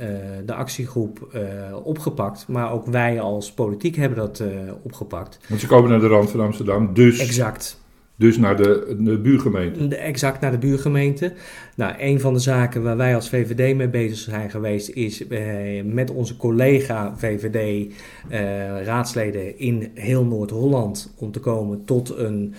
de 0.46 0.54
actiegroep 0.54 1.38
opgepakt, 1.84 2.48
maar 2.48 2.72
ook 2.72 2.86
wij 2.86 3.20
als 3.20 3.54
politiek 3.54 3.96
hebben 3.96 4.18
dat 4.18 4.44
opgepakt. 4.84 5.40
Want 5.50 5.62
ze 5.62 5.68
komen 5.68 5.90
naar 5.90 6.00
de 6.00 6.08
rand 6.08 6.30
van 6.32 6.40
Amsterdam, 6.40 6.94
dus. 6.94 7.20
Exact. 7.20 7.83
Dus 8.24 8.38
naar 8.38 8.58
de, 8.58 9.20
buurgemeente? 9.24 9.96
exact 9.96 10.42
naar 10.42 10.52
de 10.52 10.58
buurgemeente. 10.58 11.34
Nou, 11.76 11.94
een 11.98 12.20
van 12.20 12.34
de 12.34 12.40
zaken 12.40 12.84
waar 12.84 12.98
wij 12.98 13.16
als 13.16 13.30
VVD 13.30 13.76
mee 13.76 13.88
bezig 13.88 14.18
zijn 14.18 14.50
geweest 14.50 14.90
is 14.90 15.28
eh, 15.28 15.84
met 15.84 16.12
onze 16.12 16.38
collega 16.38 17.14
VVD 17.18 17.92
eh, 18.30 18.40
raadsleden 18.84 19.60
in 19.60 19.92
heel 19.94 20.26
Noord-Holland 20.26 21.14
om 21.18 21.32
te 21.32 21.40
komen 21.40 21.86
tot 21.86 22.18
een 22.18 22.54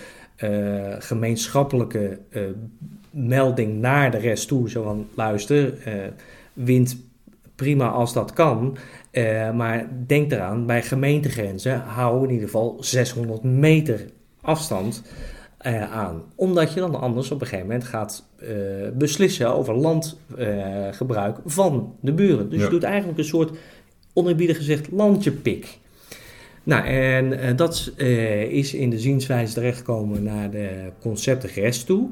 uh, 0.44 0.94
gemeenschappelijke 0.98 2.18
uh, 2.30 2.42
melding 3.10 3.80
naar 3.80 4.10
de 4.10 4.18
rest 4.18 4.48
toe. 4.48 4.70
Zo 4.70 4.82
van, 4.82 5.06
luister, 5.14 5.74
uh, 5.88 5.94
wind 6.52 6.96
prima 7.54 7.88
als 7.88 8.12
dat 8.12 8.32
kan. 8.32 8.76
maar 9.54 9.88
denk 10.06 10.32
eraan, 10.32 10.66
bij 10.66 10.82
gemeentegrenzen 10.82 11.80
hou 11.80 12.24
in 12.24 12.30
ieder 12.30 12.46
geval 12.46 12.76
600 12.80 13.42
meter 13.42 14.04
afstand 14.40 15.02
uh, 15.66 15.92
aan. 15.92 16.22
Omdat 16.34 16.72
je 16.72 16.80
dan 16.80 17.00
anders 17.00 17.30
op 17.30 17.40
een 17.40 17.46
gegeven 17.46 17.66
moment 17.66 17.84
gaat 17.84 18.24
uh, 18.42 18.48
beslissen 18.94 19.54
over 19.54 19.74
landgebruik 19.74 21.36
uh, 21.36 21.42
van 21.44 21.96
de 22.00 22.12
buren. 22.12 22.50
Dus 22.50 22.58
ja. 22.58 22.64
je 22.64 22.70
doet 22.70 22.82
eigenlijk 22.82 23.18
een 23.18 23.24
soort, 23.24 23.58
onerbiedig 24.12 24.56
gezegd, 24.56 24.90
landjepik. 24.90 25.78
Nou, 26.62 26.86
en 26.86 27.56
dat 27.56 27.92
is 28.48 28.74
in 28.74 28.90
de 28.90 28.98
zienswijze 28.98 29.54
terechtgekomen 29.54 30.22
naar 30.22 30.50
de 30.50 30.90
concepten 31.00 31.50
RES 31.54 31.84
toe. 31.84 32.08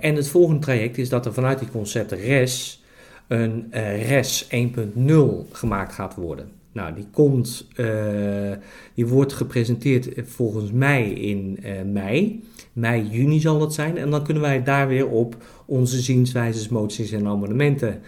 en 0.00 0.14
het 0.14 0.28
volgende 0.28 0.60
traject 0.60 0.98
is 0.98 1.08
dat 1.08 1.26
er 1.26 1.32
vanuit 1.32 1.58
die 1.58 1.70
concepten 1.70 2.18
RES 2.18 2.82
een 3.28 3.66
RES 4.06 4.46
1.0 4.50 5.10
gemaakt 5.52 5.92
gaat 5.92 6.14
worden. 6.14 6.57
Nou, 6.72 6.94
die 6.94 7.06
komt, 7.10 7.66
uh, 7.76 8.52
die 8.94 9.06
wordt 9.06 9.32
gepresenteerd 9.32 10.08
volgens 10.22 10.72
mij 10.72 11.10
in 11.10 11.58
uh, 11.64 11.82
mei. 11.82 12.44
Mei, 12.72 13.08
juni 13.08 13.40
zal 13.40 13.58
dat 13.58 13.74
zijn. 13.74 13.98
En 13.98 14.10
dan 14.10 14.24
kunnen 14.24 14.42
wij 14.42 14.62
daar 14.62 14.88
weer 14.88 15.08
op 15.08 15.36
onze 15.66 16.00
zienswijzes, 16.00 16.68
moties 16.68 17.12
en 17.12 17.26
amendementen 17.26 18.00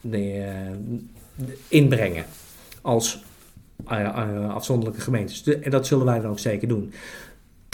de, 0.00 0.52
inbrengen. 1.68 2.24
Als 2.82 3.22
afzonderlijke 4.48 5.00
gemeentes. 5.00 5.42
En 5.42 5.70
dat 5.70 5.86
zullen 5.86 6.06
wij 6.06 6.20
dan 6.20 6.30
ook 6.30 6.38
zeker 6.38 6.68
doen 6.68 6.92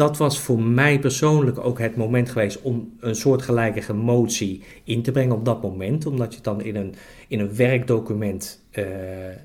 dat 0.01 0.17
was 0.17 0.41
voor 0.41 0.63
mij 0.63 0.99
persoonlijk 0.99 1.59
ook 1.59 1.79
het 1.79 1.97
moment 1.97 2.31
geweest 2.31 2.61
om 2.63 2.93
een 3.01 3.15
soortgelijke 3.15 3.93
motie 3.93 4.63
in 4.85 5.03
te 5.03 5.13
brengen 5.13 5.35
op 5.37 5.45
dat 5.45 5.63
moment. 5.63 6.07
Omdat 6.07 6.29
je 6.29 6.35
het 6.35 6.45
dan 6.45 6.63
in 6.63 6.77
een, 6.77 6.95
in 7.29 7.41
een 7.41 7.57
werkdocument 7.57 8.65
uh, 8.73 8.85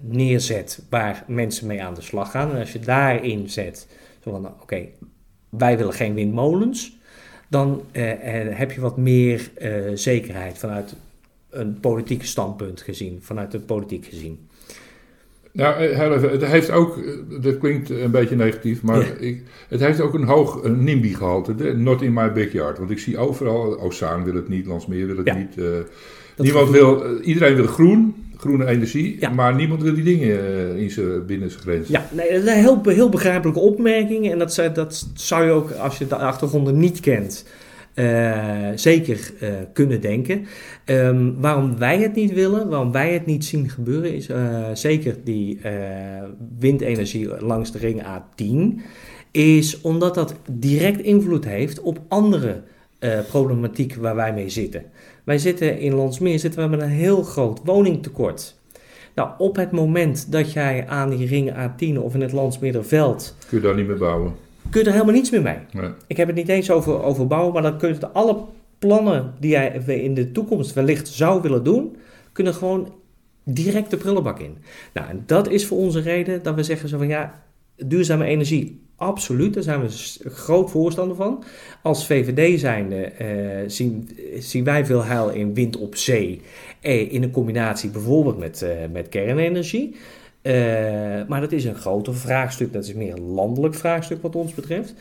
neerzet 0.02 0.84
waar 0.90 1.24
mensen 1.28 1.68
mee 1.68 1.84
aan 1.84 1.94
de 1.94 2.02
slag 2.02 2.32
gaan. 2.32 2.52
En 2.52 2.60
als 2.60 2.72
je 2.72 2.80
daarin 2.80 3.50
zet, 3.50 3.88
zo 4.24 4.32
van 4.32 4.48
oké, 4.62 4.86
wij 5.50 5.78
willen 5.78 5.94
geen 5.94 6.14
windmolens, 6.14 6.98
dan 7.50 7.82
uh, 7.92 8.12
heb 8.50 8.72
je 8.72 8.82
wat 8.82 8.98
meer 8.98 9.52
zekerheid 9.94 10.58
vanuit 10.58 10.96
een 11.50 11.80
politiek 11.80 12.26
standpunt 12.26 12.82
gezien, 12.82 13.20
vanuit 13.22 13.52
de 13.52 13.60
politiek 13.60 14.06
gezien. 14.06 14.48
Nou, 15.56 15.86
eh, 15.86 16.22
het 16.32 16.46
heeft 16.46 16.72
ook, 16.72 16.98
eh, 16.98 17.42
dat 17.42 17.58
klinkt 17.58 17.90
een 17.90 18.12
beetje 18.12 18.36
negatief, 18.36 18.82
maar 18.82 19.22
ik, 19.22 19.42
het 19.68 19.80
heeft 19.80 20.02
ook 20.02 20.14
een 20.14 20.24
hoog 20.24 20.64
een 20.64 20.84
NIMBY-gehalte. 20.84 21.54
Not 21.76 22.02
in 22.02 22.14
my 22.14 22.32
backyard. 22.32 22.78
Want 22.78 22.92
ik 22.92 23.00
zie 23.00 23.18
overal, 23.18 23.80
Ozaan 23.80 24.24
wil 24.24 24.34
het 24.34 24.50
niet, 24.50 24.66
Landsmeer 24.66 25.08
wil 25.08 25.18
het 25.18 25.28
ja. 25.28 25.36
niet. 25.36 25.58
Uh, 25.58 25.66
niemand 26.38 26.70
wil, 26.70 27.20
iedereen 27.20 27.56
wil 27.56 27.66
groen, 27.66 28.16
groene 28.38 28.66
energie, 28.68 29.30
maar 29.30 29.56
niemand 29.56 29.82
wil 29.82 29.94
die 29.94 30.04
dingen 30.04 30.78
in 30.78 30.92
zijn, 30.92 31.26
binnen 31.26 31.50
zijn 31.50 31.64
grenzen. 31.64 31.94
Ja, 31.94 32.10
nee, 32.12 32.32
dat 32.32 32.42
is 32.42 32.48
een 32.48 32.58
heel, 32.58 32.82
heel 32.86 33.10
begrijpelijke 33.10 33.60
opmerking. 33.60 34.32
En 34.32 34.38
dat, 34.38 34.70
dat 34.74 35.08
zou 35.14 35.46
je 35.46 35.52
ook, 35.52 35.72
als 35.72 35.98
je 35.98 36.08
de 36.08 36.16
achtergronden 36.16 36.78
niet 36.78 37.00
kent, 37.00 37.46
uh, 37.48 37.65
zeker 38.76 39.32
uh, 39.42 39.50
kunnen 39.74 40.02
denken. 40.02 40.46
Um, 40.86 41.42
waarom 41.42 41.78
wij 41.78 42.00
het 42.00 42.16
niet 42.16 42.34
willen, 42.34 42.70
waarom 42.70 42.92
wij 42.92 43.14
het 43.14 43.26
niet 43.26 43.46
zien 43.46 43.70
gebeuren, 43.70 44.14
is 44.14 44.30
uh, 44.30 44.66
zeker 44.74 45.16
die 45.24 45.60
windenergie 46.60 47.44
langs 47.44 47.72
de 47.72 47.78
ring 47.78 48.04
A10, 48.04 48.82
is 49.32 49.82
omdat 49.82 50.16
dat 50.16 50.36
direct 50.52 51.02
invloed 51.02 51.46
heeft 51.46 51.82
op 51.82 52.00
andere 52.08 52.62
problematiek 53.28 53.96
waar 53.96 54.16
wij 54.16 54.34
mee 54.34 54.50
zitten. 54.50 54.84
Wij 55.24 55.38
zitten 55.38 55.80
in 55.80 55.94
Landsmeer 55.94 56.40
zitten 56.40 56.64
we 56.64 56.70
met 56.70 56.82
een 56.82 56.90
heel 56.90 57.24
groot 57.24 57.62
woningtekort. 57.64 58.56
Nou, 59.16 59.30
op 59.38 59.56
het 59.56 59.72
moment 59.72 60.32
dat 60.32 60.54
jij 60.54 60.88
aan 60.88 61.10
die 61.10 61.28
ring 61.28 61.52
A10 61.52 62.00
of 62.00 62.14
in 62.14 62.22
het 62.22 62.32
Landsmeerderveld... 62.32 63.36
Kun 63.48 63.58
je 63.58 63.64
daar 63.64 63.76
niet 63.76 63.88
meer 63.88 63.98
bouwen 63.98 64.45
kun 64.70 64.82
je 64.82 64.86
er 64.86 64.94
helemaal 64.94 65.14
niets 65.14 65.30
meer 65.30 65.42
mee. 65.42 65.58
Nee. 65.72 65.90
Ik 66.08 66.18
heb 66.18 66.28
het 66.28 66.36
niet 66.36 66.50
eens 66.50 66.72
over, 66.72 67.04
over 67.04 67.28
bouwen, 67.28 67.54
maar 67.54 67.62
dan 67.62 67.78
kun 67.78 67.90
je 67.90 68.08
alle 68.08 68.46
plannen 68.80 69.34
die 69.40 69.52
jij 69.52 69.84
in 69.86 70.14
de 70.14 70.32
toekomst 70.32 70.74
wellicht 70.74 71.08
zou 71.08 71.42
willen 71.42 71.64
doen, 71.64 71.98
kunnen 72.32 72.54
gewoon 72.54 72.94
direct 73.44 73.90
de 73.90 73.98
prullenbak 73.98 74.40
in. 74.40 74.58
Nou, 74.94 75.10
en 75.10 75.24
dat 75.26 75.50
is 75.50 75.66
voor 75.66 75.78
onze 75.78 76.00
reden 76.00 76.44
dat 76.44 76.56
we 76.56 76.64
zeggen 76.64 76.90
zo 76.90 76.98
van 76.98 77.08
ja, 77.08 77.44
duurzame 77.76 78.26
energie, 78.26 78.82
absoluut, 78.96 79.54
daar 79.54 79.64
zijn 79.64 79.82
we 79.82 79.90
groot 80.30 80.72
voorstander 80.72 81.16
van. 81.16 81.44
Als 81.82 82.06
VVD 82.06 82.60
zijnde 82.60 83.12
uh, 83.22 83.70
zien, 83.70 84.10
zien 84.40 84.64
wij 84.64 84.86
veel 84.86 85.04
heil 85.04 85.30
in 85.30 85.54
wind 85.54 85.78
op 85.78 85.96
zee, 85.96 86.42
eh, 86.80 87.14
in 87.14 87.24
een 87.24 87.32
combinatie 87.32 87.90
bijvoorbeeld 87.90 88.38
met, 88.38 88.62
uh, 88.62 88.70
met 88.92 89.10
kernenergie. 89.10 89.96
Uh, 90.48 90.52
maar 91.28 91.42
dat 91.42 91.52
is 91.52 91.66
een 91.66 91.76
groter 91.76 92.16
vraagstuk, 92.16 92.74
dat 92.74 92.84
is 92.84 92.94
meer 92.94 93.14
een 93.14 93.32
landelijk 93.32 93.76
vraagstuk 93.76 94.22
wat 94.22 94.36
ons 94.36 94.54
betreft. 94.54 94.94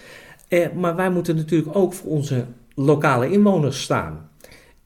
Uh, 0.49 0.67
maar 0.75 0.97
wij 0.97 1.11
moeten 1.11 1.37
natuurlijk 1.37 1.77
ook 1.77 1.93
voor 1.93 2.11
onze 2.11 2.45
lokale 2.75 3.31
inwoners 3.31 3.83
staan. 3.83 4.29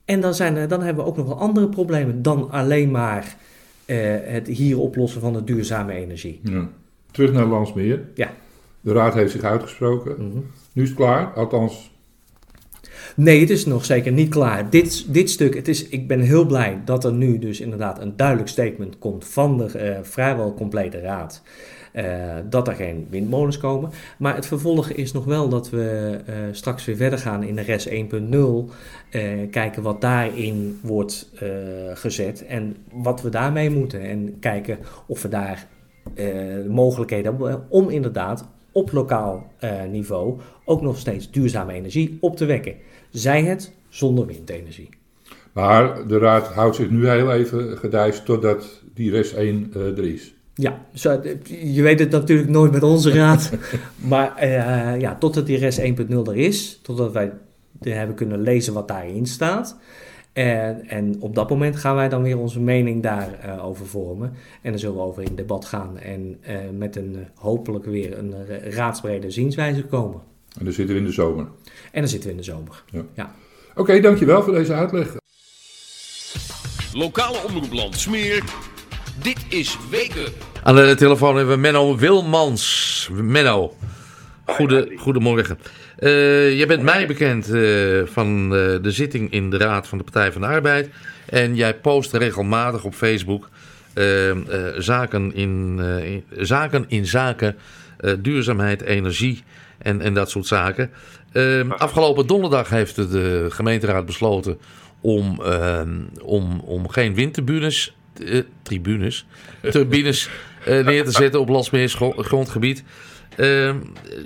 En 0.05 0.21
dan, 0.21 0.33
zijn 0.33 0.55
er, 0.55 0.67
dan 0.67 0.81
hebben 0.81 1.03
we 1.03 1.09
ook 1.09 1.17
nog 1.17 1.27
wel 1.27 1.39
andere 1.39 1.67
problemen 1.67 2.21
dan 2.21 2.51
alleen 2.51 2.91
maar 2.91 3.35
uh, 3.85 3.97
het 4.23 4.47
hier 4.47 4.79
oplossen 4.79 5.21
van 5.21 5.33
de 5.33 5.43
duurzame 5.43 5.93
energie. 5.93 6.39
Ja. 6.43 6.69
Terug 7.11 7.31
naar 7.31 7.45
Landsmeer. 7.45 8.01
Ja. 8.13 8.31
De 8.81 8.93
raad 8.93 9.13
heeft 9.13 9.31
zich 9.31 9.43
uitgesproken. 9.43 10.15
Mm 10.17 10.31
-hmm. 10.31 10.45
Nu 10.73 10.81
is 10.83 10.89
het 10.89 10.97
klaar, 10.97 11.33
althans 11.33 11.91
Nee, 13.19 13.39
het 13.39 13.49
is 13.49 13.65
nog 13.65 13.85
zeker 13.85 14.11
niet 14.11 14.29
klaar. 14.29 14.69
Dit, 14.69 15.13
dit 15.13 15.29
stuk, 15.29 15.55
het 15.55 15.67
is, 15.67 15.87
ik 15.87 16.07
ben 16.07 16.19
heel 16.19 16.45
blij 16.45 16.81
dat 16.85 17.03
er 17.03 17.13
nu 17.13 17.39
dus 17.39 17.59
inderdaad 17.59 18.01
een 18.01 18.15
duidelijk 18.15 18.49
statement 18.49 18.99
komt 18.99 19.25
van 19.25 19.57
de 19.57 19.71
uh, 19.75 19.97
vrijwel 20.01 20.53
complete 20.53 20.99
raad. 20.99 21.41
Uh, 21.93 22.03
dat 22.49 22.67
er 22.67 22.73
geen 22.73 23.07
windmolens 23.09 23.57
komen. 23.57 23.89
Maar 24.17 24.35
het 24.35 24.45
vervolg 24.45 24.89
is 24.89 25.11
nog 25.11 25.25
wel 25.25 25.49
dat 25.49 25.69
we 25.69 26.19
uh, 26.29 26.35
straks 26.51 26.85
weer 26.85 26.95
verder 26.95 27.19
gaan 27.19 27.43
in 27.43 27.55
de 27.55 27.61
RES 27.61 27.89
1.0. 27.89 29.49
kijken 29.49 29.83
wat 29.83 30.01
daarin 30.01 30.79
wordt 30.81 31.31
gezet 31.93 32.45
en 32.45 32.75
wat 32.91 33.21
we 33.21 33.29
daarmee 33.29 33.69
moeten. 33.69 34.01
En 34.01 34.37
kijken 34.39 34.77
of 35.07 35.21
we 35.21 35.27
daar 35.27 35.67
mogelijkheden 36.67 37.31
hebben 37.31 37.65
om 37.69 37.89
inderdaad 37.89 38.47
op 38.79 38.91
lokaal 38.91 39.51
niveau 39.89 40.39
ook 40.65 40.81
nog 40.81 40.97
steeds 40.97 41.31
duurzame 41.31 41.73
energie 41.73 42.17
op 42.21 42.37
te 42.37 42.45
wekken. 42.45 42.75
Zij 43.09 43.43
het 43.43 43.71
zonder 43.89 44.25
windenergie. 44.25 44.89
Maar 45.51 46.07
de 46.07 46.17
raad 46.17 46.47
houdt 46.47 46.75
zich 46.75 46.89
nu 46.89 47.09
heel 47.09 47.31
even 47.31 47.77
gedijst 47.77 48.25
totdat 48.25 48.81
die 48.93 49.11
rest 49.11 49.33
1 49.33 49.71
uh, 49.75 49.97
er 49.97 50.05
is. 50.13 50.33
Ja, 50.53 50.85
zo, 50.93 51.21
je 51.45 51.81
weet 51.81 51.99
het 51.99 52.11
natuurlijk 52.11 52.49
nooit 52.49 52.71
met 52.71 52.83
onze 52.83 53.11
raad. 53.11 53.51
maar 54.11 54.43
uh, 54.43 54.99
ja, 54.99 55.15
totdat 55.15 55.45
die 55.45 55.57
rest 55.57 55.79
1.0 55.79 55.85
er 56.09 56.35
is, 56.35 56.79
totdat 56.81 57.11
wij 57.11 57.31
hebben 57.79 58.15
kunnen 58.15 58.41
lezen 58.41 58.73
wat 58.73 58.87
daarin 58.87 59.25
staat. 59.25 59.77
En, 60.39 60.87
en, 60.87 61.15
op 61.19 61.35
dat 61.35 61.49
moment 61.49 61.75
gaan 61.75 61.95
wij 61.95 62.09
dan 62.09 62.23
weer 62.23 62.37
onze 62.37 62.59
mening 62.59 63.03
daarover 63.03 63.57
uh, 63.57 63.65
over 63.65 63.87
vormen. 63.87 64.33
En 64.61 64.71
dan 64.71 64.79
zullen 64.79 64.95
we 64.95 65.01
over 65.01 65.23
in 65.23 65.35
debat 65.35 65.65
gaan 65.65 65.97
en 65.97 66.37
uh, 66.49 66.57
met 66.77 66.95
een 66.95 67.13
uh, 67.13 67.19
hopelijk 67.35 67.85
weer 67.85 68.17
een 68.17 68.33
raadsbrede 68.69 69.31
zienswijze 69.31 69.83
komen. 69.83 70.21
En 70.57 70.65
dan 70.65 70.73
zitten 70.73 70.95
we 70.95 71.01
in 71.01 71.07
de 71.07 71.13
zomer. 71.13 71.47
En 71.91 72.01
dan 72.01 72.09
zitten 72.09 72.29
we 72.29 72.35
in 72.35 72.41
de 72.41 72.45
zomer. 72.51 72.83
Ja. 72.91 73.01
Ja. 73.13 73.35
Oké, 73.75 73.99
dankjewel 73.99 74.43
voor 74.43 74.53
deze 74.53 74.73
uitleg. 74.73 75.15
Lokale 76.93 77.37
omroep 77.47 77.93
Smeer. 77.93 78.43
Dit 79.21 79.45
is 79.49 79.77
Weken. 79.89 80.33
Aan 80.63 80.75
de 80.75 80.95
telefoon 80.95 81.35
hebben 81.35 81.55
we 81.55 81.61
Menno 81.61 81.97
Wilmans. 81.97 83.09
Menno, 83.13 83.73
goede, 84.45 84.93
goedemorgen. 84.97 85.57
Uh, 85.99 86.57
jij 86.57 86.67
bent 86.67 86.83
mij 86.83 87.07
bekend 87.07 87.49
uh, 87.49 88.01
van 88.05 88.43
uh, 88.43 88.49
de 88.81 88.91
zitting 88.91 89.31
in 89.31 89.49
de 89.49 89.57
Raad 89.57 89.87
van 89.87 89.97
de 89.97 90.03
Partij 90.03 90.31
van 90.31 90.41
de 90.41 90.47
Arbeid. 90.47 90.89
En 91.25 91.55
jij 91.55 91.73
post 91.73 92.13
regelmatig 92.13 92.83
op 92.83 92.93
Facebook 92.93 93.49
zaken, 94.77 95.33
in, 95.33 95.79
in, 96.03 96.23
zaken 96.37 96.85
in 96.87 97.05
zaken 97.05 97.55
duurzaamheid, 98.19 98.81
energie 98.81 99.43
en, 99.77 100.01
en 100.01 100.13
dat 100.13 100.29
soort 100.29 100.45
zaken. 100.45 100.91
afgelopen 101.77 102.27
donderdag 102.27 102.69
heeft 102.69 102.95
de 102.95 103.45
gemeenteraad 103.49 104.05
besloten 104.05 104.57
om, 105.01 105.41
om, 106.21 106.59
om 106.59 106.89
geen 106.89 107.13
windturbines, 107.13 107.95
tribunes, 108.63 109.25
turbines 109.71 110.29
neer 110.65 111.03
te 111.03 111.11
zetten 111.11 111.39
op 111.39 111.49
Lasmeers 111.49 111.97
grondgebied. 112.17 112.83
Uh, 113.37 113.75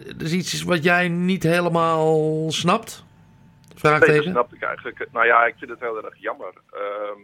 dat 0.07 0.21
is 0.21 0.33
iets 0.33 0.63
wat 0.63 0.83
jij 0.83 1.07
niet 1.07 1.43
helemaal 1.43 2.51
snapt? 2.51 3.05
Vraagteken? 3.75 4.13
Nee, 4.13 4.23
dat 4.23 4.33
snap 4.33 4.53
ik 4.53 4.61
eigenlijk. 4.61 5.07
Nou 5.11 5.25
ja, 5.25 5.45
ik 5.45 5.55
vind 5.57 5.71
het 5.71 5.79
heel 5.79 6.03
erg 6.03 6.17
jammer. 6.19 6.53
Uh, 6.73 7.23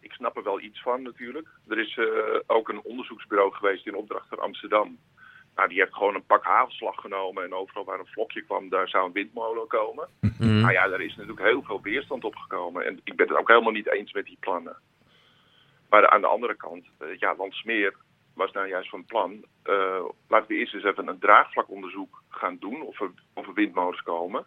ik 0.00 0.12
snap 0.12 0.36
er 0.36 0.42
wel 0.42 0.60
iets 0.60 0.82
van 0.82 1.02
natuurlijk. 1.02 1.48
Er 1.68 1.78
is 1.78 1.96
uh, 1.96 2.06
ook 2.46 2.68
een 2.68 2.82
onderzoeksbureau 2.82 3.52
geweest 3.52 3.86
in 3.86 3.94
opdracht 3.94 4.28
van 4.28 4.38
Amsterdam. 4.38 4.98
Nou, 5.56 5.68
die 5.68 5.78
heeft 5.78 5.94
gewoon 5.94 6.14
een 6.14 6.26
pak 6.26 6.44
havenslag 6.44 7.00
genomen 7.00 7.44
en 7.44 7.54
overal 7.54 7.84
waar 7.84 7.98
een 7.98 8.06
vlokje 8.06 8.42
kwam, 8.42 8.68
daar 8.68 8.88
zou 8.88 9.06
een 9.06 9.12
windmolen 9.12 9.66
komen. 9.66 10.08
Mm 10.20 10.60
Nou 10.60 10.72
ja, 10.72 10.88
daar 10.88 11.00
is 11.00 11.16
natuurlijk 11.16 11.46
heel 11.46 11.62
veel 11.62 11.82
weerstand 11.82 12.24
op 12.24 12.36
gekomen. 12.36 12.86
En 12.86 13.00
ik 13.04 13.16
ben 13.16 13.28
het 13.28 13.36
ook 13.36 13.48
helemaal 13.48 13.72
niet 13.72 13.90
eens 13.90 14.12
met 14.12 14.24
die 14.24 14.36
plannen. 14.40 14.76
Maar 15.88 16.08
aan 16.08 16.20
de 16.20 16.26
andere 16.26 16.54
kant, 16.54 16.86
uh, 17.02 17.18
ja, 17.18 17.34
Landsmeer 17.38 17.94
was 18.36 18.52
nou 18.52 18.68
juist 18.68 18.90
van 18.90 19.04
plan, 19.04 19.44
uh, 19.64 20.04
laten 20.28 20.48
we 20.48 20.54
eerst 20.54 20.74
eens 20.74 20.84
even 20.84 21.08
een 21.08 21.18
draagvlakonderzoek 21.18 22.22
gaan 22.28 22.56
doen 22.60 22.82
of 22.82 23.00
er, 23.00 23.10
of 23.34 23.46
er 23.46 23.54
windmolens 23.54 24.02
komen. 24.02 24.46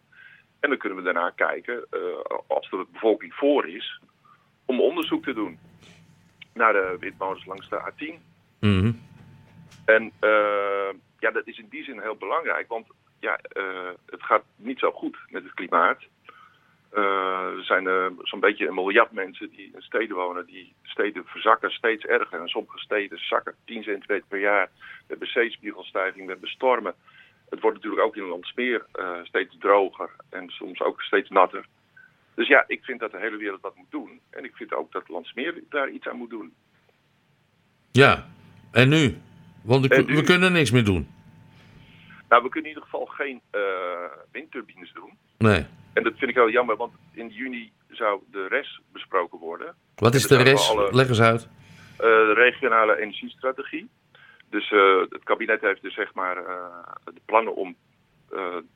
En 0.59 0.69
dan 0.69 0.77
kunnen 0.77 0.97
we 0.97 1.03
daarna 1.03 1.29
kijken, 1.29 1.85
uh, 1.91 2.37
als 2.47 2.69
de 2.69 2.85
bevolking 2.91 3.33
voor 3.33 3.67
is, 3.67 4.01
om 4.65 4.81
onderzoek 4.81 5.23
te 5.23 5.33
doen 5.33 5.59
naar 6.53 6.73
de 6.73 6.95
windmolens 6.99 7.45
langs 7.45 7.69
de 7.69 7.91
A10. 7.91 8.21
Mhm. 8.59 8.91
En 9.85 10.03
uh, 10.21 10.89
ja, 11.19 11.31
dat 11.31 11.47
is 11.47 11.57
in 11.57 11.67
die 11.69 11.83
zin 11.83 11.99
heel 11.99 12.15
belangrijk, 12.15 12.67
want 12.67 12.87
ja, 13.19 13.39
het 14.05 14.23
gaat 14.23 14.43
niet 14.55 14.79
zo 14.79 14.91
goed 14.91 15.17
met 15.29 15.43
het 15.43 15.53
klimaat. 15.53 15.97
Uh, 16.93 17.57
er 17.57 17.63
zijn 17.63 17.83
uh, 17.83 18.05
zo'n 18.21 18.39
beetje 18.39 18.67
een 18.67 18.73
miljard 18.73 19.11
mensen 19.11 19.49
die 19.49 19.71
in 19.73 19.81
steden 19.81 20.15
wonen. 20.15 20.45
Die 20.45 20.73
steden 20.83 21.23
verzakken 21.25 21.71
steeds 21.71 22.05
erger. 22.05 22.39
En 22.39 22.47
sommige 22.47 22.79
steden 22.79 23.17
zakken 23.17 23.55
10 23.65 23.83
centimeter 23.83 24.27
per 24.27 24.39
jaar. 24.39 24.69
We 24.77 25.05
hebben 25.07 25.27
zeespiegelstijging, 25.27 26.25
we 26.25 26.31
hebben 26.31 26.49
stormen. 26.49 26.93
Het 27.49 27.61
wordt 27.61 27.75
natuurlijk 27.75 28.03
ook 28.03 28.15
in 28.15 28.23
Landsmeer 28.23 28.85
uh, 28.93 29.11
steeds 29.23 29.57
droger 29.59 30.09
en 30.29 30.49
soms 30.49 30.81
ook 30.81 31.01
steeds 31.01 31.29
natter. 31.29 31.65
Dus 32.35 32.47
ja, 32.47 32.63
ik 32.67 32.83
vind 32.83 32.99
dat 32.99 33.11
de 33.11 33.19
hele 33.19 33.37
wereld 33.37 33.61
dat 33.61 33.75
moet 33.75 33.91
doen. 33.91 34.19
En 34.29 34.43
ik 34.43 34.55
vind 34.55 34.73
ook 34.73 34.91
dat 34.91 35.09
Landsmeer 35.09 35.63
daar 35.69 35.89
iets 35.89 36.07
aan 36.07 36.17
moet 36.17 36.29
doen. 36.29 36.53
Ja, 37.91 38.27
en 38.71 38.89
nu? 38.89 39.17
Want 39.63 40.07
nu? 40.07 40.15
we 40.15 40.23
kunnen 40.23 40.51
niks 40.51 40.71
meer 40.71 40.83
doen. 40.83 41.07
Nou, 42.29 42.43
we 42.43 42.49
kunnen 42.49 42.69
in 42.69 42.75
ieder 42.75 42.83
geval 42.83 43.05
geen 43.05 43.41
windturbines 44.31 44.93
doen. 44.93 45.17
Nee. 45.37 45.65
En 45.93 46.03
dat 46.03 46.13
vind 46.17 46.29
ik 46.29 46.35
wel 46.35 46.49
jammer, 46.49 46.75
want 46.75 46.93
in 47.11 47.27
juni 47.27 47.71
zou 47.89 48.21
de 48.31 48.47
rest 48.47 48.79
besproken 48.91 49.39
worden. 49.39 49.75
Wat 49.95 50.13
is 50.13 50.27
de 50.27 50.43
rest? 50.43 50.69
Alle, 50.69 50.93
Leg 50.93 51.07
eens 51.07 51.21
uit. 51.21 51.41
Uh, 51.41 51.99
de 51.99 52.33
regionale 52.33 52.99
energiestrategie. 52.99 53.89
Dus 54.49 54.71
uh, 54.71 54.99
het 55.09 55.23
kabinet 55.23 55.61
heeft 55.61 55.81
dus 55.81 55.93
zeg 55.93 56.13
maar 56.13 56.35
de 57.03 57.21
plannen 57.25 57.55
om 57.55 57.75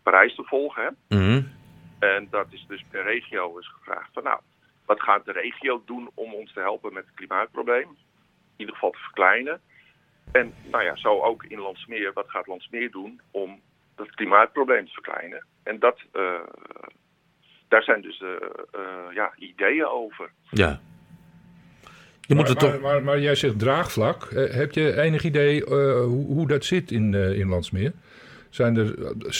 Parijs 0.03 0.35
te 0.35 0.43
volgen. 0.43 0.83
Hè? 0.83 1.17
Mm 1.17 1.23
-hmm. 1.23 1.51
En 1.99 2.27
dat 2.29 2.47
is 2.49 2.65
dus 2.67 2.83
per 2.89 3.03
regio 3.03 3.57
is 3.57 3.67
gevraagd 3.67 4.09
van 4.13 4.23
nou, 4.23 4.39
wat 4.85 5.01
gaat 5.01 5.25
de 5.25 5.31
regio 5.31 5.81
doen 5.85 6.09
om 6.13 6.33
ons 6.33 6.53
te 6.53 6.59
helpen 6.59 6.93
met 6.93 7.05
het 7.05 7.15
klimaatprobleem? 7.15 7.87
In 7.87 7.97
ieder 8.55 8.73
geval 8.73 8.91
te 8.91 8.97
verkleinen. 8.97 9.61
En 10.33 10.53
nou 10.71 10.83
ja, 10.83 10.95
zo 10.95 11.21
ook 11.21 11.43
in 11.43 11.59
Landsmeer, 11.59 12.11
wat 12.13 12.29
gaat 12.29 12.47
Landsmeer 12.47 12.91
doen 12.91 13.21
om 13.31 13.61
dat 13.95 14.15
klimaatprobleem 14.15 14.85
te 14.85 14.91
verkleinen? 14.91 15.45
En 15.63 15.79
dat, 15.79 15.99
daar 17.67 17.83
zijn 17.83 18.01
dus 18.01 18.21
uh, 18.21 18.29
ja, 19.13 19.33
ideeën 19.37 19.85
over. 19.85 20.31
Ja. 20.49 20.79
Je 22.21 22.35
moet 22.35 22.37
maar, 22.37 22.51
het 22.51 22.59
toch... 22.59 22.71
maar, 22.71 22.81
maar, 22.81 23.03
maar, 23.03 23.19
jij 23.19 23.35
zegt 23.35 23.59
draagvlak. 23.59 24.29
heb 24.31 24.71
je 24.71 25.01
enig 25.01 25.23
idee 25.23 25.63
hoe, 25.63 26.25
hoe, 26.25 26.47
dat 26.47 26.65
zit 26.65 26.91
in, 26.91 27.13
in 27.13 27.49
Landsmeer? 27.49 27.91
Zijn 28.49 28.77
er, 28.77 28.95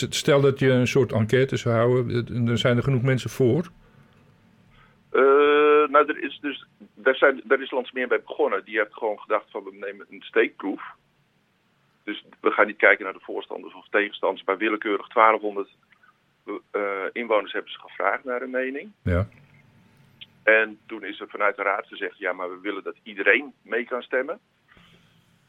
stel 0.09 0.41
dat 0.41 0.59
je 0.59 0.69
een 0.69 0.87
soort 0.87 1.11
enquête 1.11 1.57
zou 1.57 1.75
houden, 1.75 2.47
er 2.47 2.57
zijn 2.57 2.77
er 2.77 2.83
genoeg 2.83 3.01
mensen 3.01 3.29
voor? 3.29 3.69
Nou, 5.93 6.07
er 6.07 6.23
is 6.23 6.39
dus, 6.41 6.65
daar, 6.93 7.15
zijn, 7.15 7.41
daar 7.43 7.61
is 7.61 7.71
Landsmeer 7.71 8.07
bij 8.07 8.21
begonnen. 8.21 8.65
Die 8.65 8.77
heeft 8.77 8.93
gewoon 8.93 9.19
gedacht 9.19 9.51
van 9.51 9.63
we 9.63 9.75
nemen 9.75 10.05
een 10.09 10.21
steekproef. 10.21 10.83
Dus 12.03 12.25
we 12.41 12.51
gaan 12.51 12.67
niet 12.67 12.77
kijken 12.77 13.03
naar 13.03 13.13
de 13.13 13.19
voorstanders 13.19 13.73
of 13.73 13.87
tegenstanders. 13.89 14.43
Bij 14.43 14.57
willekeurig 14.57 15.07
1200 15.07 15.69
uh, 16.45 16.59
inwoners 17.11 17.51
hebben 17.51 17.71
ze 17.71 17.79
gevraagd 17.79 18.23
naar 18.23 18.41
een 18.41 18.49
mening. 18.49 18.91
Ja. 19.03 19.27
En 20.43 20.79
toen 20.85 21.03
is 21.03 21.19
er 21.19 21.29
vanuit 21.29 21.55
de 21.55 21.61
raad 21.61 21.87
gezegd, 21.87 22.17
ja, 22.17 22.33
maar 22.33 22.49
we 22.49 22.59
willen 22.59 22.83
dat 22.83 22.97
iedereen 23.03 23.53
mee 23.61 23.85
kan 23.85 24.01
stemmen. 24.01 24.39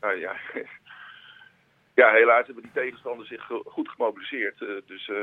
Nou 0.01 0.19
ja, 0.19 0.37
ja 2.01 2.13
helaas 2.13 2.47
hebben 2.47 2.63
die 2.63 2.73
tegenstanders 2.73 3.29
zich 3.29 3.51
goed 3.65 3.89
gemobiliseerd. 3.89 4.61
Uh, 4.61 4.81
dus 4.87 5.09
uh, 5.09 5.17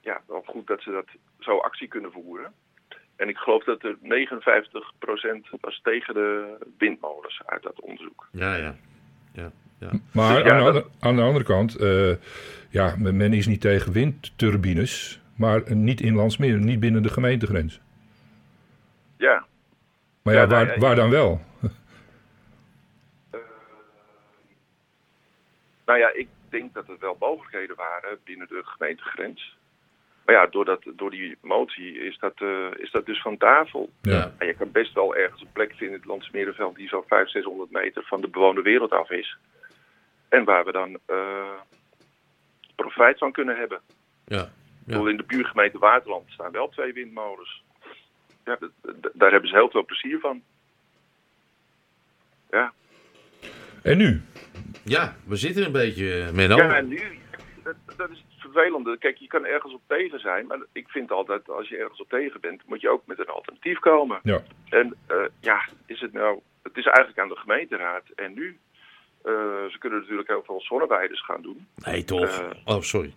ja, 0.00 0.22
wel 0.26 0.42
goed 0.46 0.66
dat 0.66 0.82
ze 0.82 0.90
dat 0.90 1.08
zo 1.38 1.58
actie 1.58 1.88
kunnen 1.88 2.12
voeren. 2.12 2.54
En 3.16 3.28
ik 3.28 3.36
geloof 3.36 3.64
dat 3.64 3.82
er 3.82 3.96
59% 3.96 4.00
was 5.60 5.80
tegen 5.82 6.14
de 6.14 6.56
windmolens 6.78 7.42
uit 7.46 7.62
dat 7.62 7.80
onderzoek. 7.80 8.28
Ja, 8.32 8.54
ja. 8.54 8.74
ja, 9.32 9.50
ja. 9.78 9.90
Maar 10.12 10.34
dus 10.34 10.44
ja, 10.44 10.58
aan, 10.58 10.64
de, 10.64 10.72
dat... 10.72 10.90
aan, 11.00 11.16
de, 11.16 11.22
andere 11.22 11.44
kant, 11.44 11.80
uh, 11.80 12.14
ja, 12.70 12.94
men 12.98 13.32
is 13.32 13.46
niet 13.46 13.60
tegen 13.60 13.92
windturbines, 13.92 15.20
maar 15.36 15.74
niet 15.74 16.00
in 16.00 16.14
Landsmeer, 16.14 16.58
niet 16.58 16.80
binnen 16.80 17.02
de 17.02 17.08
gemeentegrens. 17.08 17.80
Ja. 19.16 19.46
Maar 20.22 20.34
ja, 20.34 20.40
ja 20.40 20.46
waar, 20.46 20.66
nou, 20.66 20.80
waar 20.80 20.94
dan 20.94 21.10
wel? 21.10 21.40
Uh, 21.62 23.40
nou 25.86 25.98
ja, 25.98 26.12
ik 26.12 26.28
denk 26.48 26.74
dat 26.74 26.88
er 26.88 26.96
wel 27.00 27.16
mogelijkheden 27.20 27.76
waren 27.76 28.18
binnen 28.24 28.48
de 28.48 28.60
gemeentegrens. 28.64 29.56
Maar 30.24 30.34
ja, 30.34 30.46
door, 30.46 30.64
dat, 30.64 30.82
door 30.96 31.10
die 31.10 31.36
motie 31.40 31.98
is 31.98 32.18
dat, 32.18 32.40
uh, 32.40 32.66
is 32.76 32.90
dat 32.90 33.06
dus 33.06 33.20
van 33.20 33.36
tafel. 33.36 33.90
Ja. 34.02 34.34
En 34.38 34.46
je 34.46 34.54
kan 34.54 34.72
best 34.72 34.92
wel 34.92 35.16
ergens 35.16 35.40
een 35.40 35.52
plek 35.52 35.68
vinden 35.68 35.88
in 35.88 35.94
het 35.94 36.04
Landsmerenveld 36.04 36.76
die 36.76 36.88
zo 36.88 37.04
500, 37.08 37.30
600 37.30 37.70
meter 37.70 38.02
van 38.04 38.20
de 38.20 38.28
bewoonde 38.28 38.62
wereld 38.62 38.90
af 38.90 39.10
is. 39.10 39.36
En 40.28 40.44
waar 40.44 40.64
we 40.64 40.72
dan 40.72 40.98
uh, 41.10 41.60
profijt 42.74 43.18
van 43.18 43.32
kunnen 43.32 43.56
hebben. 43.56 43.80
Ja. 44.24 44.48
ja. 44.86 45.08
In 45.08 45.16
de 45.16 45.24
buurgemeente 45.26 45.78
Waterland 45.78 46.30
staan 46.30 46.52
wel 46.52 46.68
twee 46.68 46.92
windmolens. 46.92 47.62
Ja, 48.44 48.58
daar 49.12 49.30
hebben 49.30 49.50
ze 49.50 49.56
heel 49.56 49.70
veel 49.70 49.84
plezier 49.84 50.20
van. 50.20 50.42
Ja. 52.50 52.72
En 53.82 53.96
nu? 53.96 54.22
Ja, 54.84 55.16
we 55.26 55.36
zitten 55.36 55.64
een 55.64 55.72
beetje, 55.72 56.30
Menno. 56.32 56.56
Ja, 56.56 56.76
en 56.76 56.88
nu, 56.88 57.18
dat, 57.62 57.74
dat 57.96 58.10
is 58.10 58.18
het 58.18 58.33
vervelende. 58.54 58.98
Kijk, 58.98 59.16
je 59.16 59.26
kan 59.26 59.44
ergens 59.44 59.72
op 59.72 59.80
tegen 59.86 60.20
zijn, 60.20 60.46
maar 60.46 60.58
ik 60.72 60.88
vind 60.88 61.10
altijd, 61.10 61.48
als 61.48 61.68
je 61.68 61.76
ergens 61.76 62.00
op 62.00 62.08
tegen 62.08 62.40
bent, 62.40 62.62
moet 62.66 62.80
je 62.80 62.90
ook 62.90 63.06
met 63.06 63.18
een 63.18 63.26
alternatief 63.26 63.78
komen. 63.78 64.20
Ja. 64.22 64.42
En 64.68 64.96
uh, 65.10 65.16
ja, 65.40 65.68
is 65.86 66.00
het 66.00 66.12
nou, 66.12 66.40
het 66.62 66.76
is 66.76 66.84
eigenlijk 66.84 67.18
aan 67.18 67.28
de 67.28 67.36
gemeenteraad. 67.36 68.02
En 68.14 68.34
nu, 68.34 68.58
uh, 69.24 69.32
ze 69.64 69.76
kunnen 69.78 70.00
natuurlijk 70.00 70.28
heel 70.28 70.42
veel 70.46 70.60
zonneweiders 70.60 71.24
gaan 71.24 71.42
doen. 71.42 71.66
Nee, 71.74 72.04
toch? 72.04 72.40
Uh, 72.40 72.50
oh, 72.64 72.80
sorry. 72.80 73.14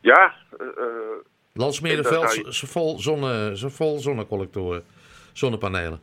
Ja. 0.00 0.34
Landsmerenveld, 1.52 2.34
je... 2.34 2.54
ze 2.54 2.66
vol, 2.66 2.98
zonne, 2.98 3.56
ze 3.56 3.70
vol 3.70 3.98
zonnecollectoren, 3.98 4.84
zonnepanelen. 5.32 6.00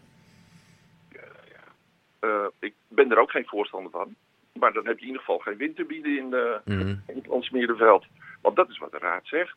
Ja, 1.12 1.22
ja. 2.22 2.52
ik 2.60 2.74
ben 2.88 3.12
er 3.12 3.20
ook 3.20 3.32
geen 3.32 3.46
voorstander 3.48 3.92
van. 3.92 4.15
Maar 4.54 4.74
dan 4.74 4.86
heb 4.86 4.96
je 4.96 5.02
in 5.02 5.08
ieder 5.08 5.22
geval 5.22 5.40
geen 5.40 5.58
windturbine 5.58 6.18
in, 6.18 6.30
uh, 6.34 6.78
mm. 6.78 7.04
in 7.08 7.16
het 7.16 7.28
Landsmerenveld. 7.28 8.06
Want 8.42 8.56
dat 8.56 8.70
is 8.70 8.78
wat 8.78 8.92
de 8.92 8.98
raad 8.98 9.28
zegt. 9.28 9.56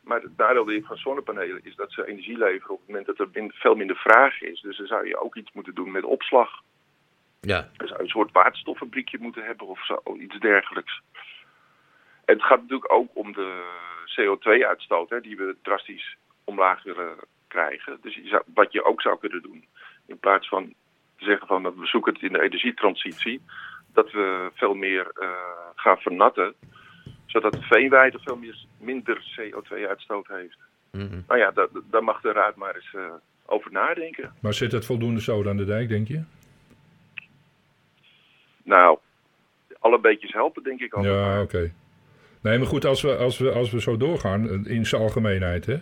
Maar 0.00 0.22
het 0.22 0.36
nadeel 0.36 0.82
van 0.82 0.96
zonnepanelen 0.96 1.64
is 1.64 1.74
dat 1.74 1.92
ze 1.92 2.06
energie 2.06 2.38
leveren 2.38 2.74
op 2.74 2.78
het 2.78 2.88
moment 2.88 3.06
dat 3.06 3.18
er 3.18 3.28
min, 3.32 3.52
veel 3.54 3.74
minder 3.74 3.96
vraag 3.96 4.40
is. 4.40 4.60
Dus 4.60 4.76
dan 4.76 4.86
zou 4.86 5.06
je 5.06 5.20
ook 5.20 5.36
iets 5.36 5.52
moeten 5.52 5.74
doen 5.74 5.90
met 5.90 6.04
opslag. 6.04 6.62
Ja. 7.40 7.68
Dan 7.76 7.86
zou 7.86 7.98
je 7.98 8.04
een 8.04 8.10
soort 8.10 8.32
waterstoffabriekje 8.32 9.18
moeten 9.20 9.44
hebben 9.44 9.66
of 9.66 9.84
zo, 9.84 10.02
iets 10.18 10.38
dergelijks. 10.38 11.00
het 12.24 12.42
gaat 12.42 12.60
natuurlijk 12.60 12.92
ook 12.92 13.10
om 13.14 13.32
de 13.32 13.62
CO2-uitstoot, 14.06 15.22
die 15.22 15.36
we 15.36 15.56
drastisch 15.62 16.16
omlaag 16.44 16.82
willen 16.82 17.16
krijgen. 17.48 17.98
Dus 18.00 18.14
je 18.14 18.28
zou, 18.28 18.42
wat 18.54 18.72
je 18.72 18.84
ook 18.84 19.02
zou 19.02 19.18
kunnen 19.18 19.42
doen, 19.42 19.64
in 20.06 20.18
plaats 20.18 20.48
van 20.48 20.74
te 21.22 21.28
zeggen 21.28 21.46
van 21.46 21.62
we 21.62 21.86
zoeken 21.86 22.12
het 22.12 22.22
in 22.22 22.32
de 22.32 22.42
energietransitie, 22.42 23.40
dat 23.92 24.10
we 24.10 24.50
veel 24.54 24.74
meer 24.74 25.10
uh, 25.20 25.28
gaan 25.74 25.96
vernatten, 25.96 26.54
zodat 27.26 27.52
de 27.52 27.62
veenweide 27.62 28.18
veel 28.18 28.36
meer, 28.36 28.64
minder 28.78 29.24
CO2-uitstoot 29.40 30.28
heeft. 30.28 30.58
Mm 30.90 31.24
Nou 31.26 31.40
ja, 31.40 31.52
daar 31.90 32.04
mag 32.04 32.20
de 32.20 32.32
raad 32.32 32.56
maar 32.56 32.74
eens 32.74 32.92
uh, 32.96 33.02
over 33.46 33.72
nadenken. 33.72 34.32
Maar 34.40 34.54
zit 34.54 34.72
het 34.72 34.86
voldoende 34.86 35.20
zo 35.20 35.48
aan 35.48 35.56
de 35.56 35.64
dijk, 35.64 35.88
denk 35.88 36.08
je? 36.08 36.22
Nou, 38.62 38.98
alle 39.78 40.00
beetjes 40.00 40.32
helpen, 40.32 40.62
denk 40.62 40.80
ik 40.80 40.92
al. 40.94 41.04
Ja, 41.04 41.42
oké. 41.42 41.72
Nee, 42.40 42.58
maar 42.58 42.66
goed, 42.66 42.84
als 42.84 43.02
we, 43.02 43.16
als, 43.16 43.38
we, 43.38 43.52
als 43.52 43.70
we 43.70 43.80
zo 43.80 43.96
doorgaan, 43.96 44.66
in 44.66 44.86
zijn 44.86 45.02
algemeenheid, 45.02 45.66
hè, 45.66 45.76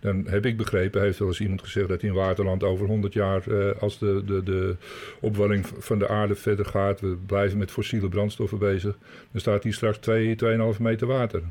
dan 0.00 0.26
heb 0.26 0.44
ik 0.44 0.56
begrepen, 0.56 1.00
heeft 1.00 1.18
wel 1.18 1.28
eens 1.28 1.40
iemand 1.40 1.62
gezegd 1.62 1.88
dat 1.88 2.02
in 2.02 2.12
Waterland 2.12 2.62
over 2.62 2.86
100 2.86 3.12
jaar, 3.12 3.46
eh, 3.46 3.82
als 3.82 3.98
de, 3.98 4.24
de, 4.24 4.42
de 4.42 4.76
opwarming 5.20 5.66
van 5.66 5.98
de 5.98 6.08
aarde 6.08 6.34
verder 6.34 6.64
gaat, 6.64 7.00
we 7.00 7.18
blijven 7.26 7.58
met 7.58 7.70
fossiele 7.70 8.08
brandstoffen 8.08 8.58
bezig, 8.58 8.96
dan 9.32 9.40
staat 9.40 9.62
hier 9.62 9.72
straks 9.72 9.98
2, 9.98 10.36
2,5 10.74 10.80
meter 10.80 11.06
water. 11.06 11.42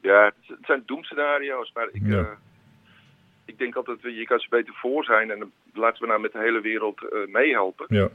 Ja, 0.00 0.32
het 0.46 0.58
zijn 0.62 0.82
doemscenario's, 0.86 1.70
maar 1.74 1.88
ik, 1.92 2.02
ja. 2.04 2.18
uh, 2.18 2.26
ik 3.44 3.58
denk 3.58 3.74
altijd, 3.74 4.02
je 4.02 4.24
kan 4.26 4.38
ze 4.38 4.46
beter 4.50 4.74
voor 4.74 5.04
zijn 5.04 5.30
en 5.30 5.52
laten 5.72 6.00
we 6.02 6.08
nou 6.08 6.20
met 6.20 6.32
de 6.32 6.38
hele 6.38 6.60
wereld 6.60 7.02
uh, 7.02 7.26
meehelpen. 7.26 7.86
Ja. 7.88 8.08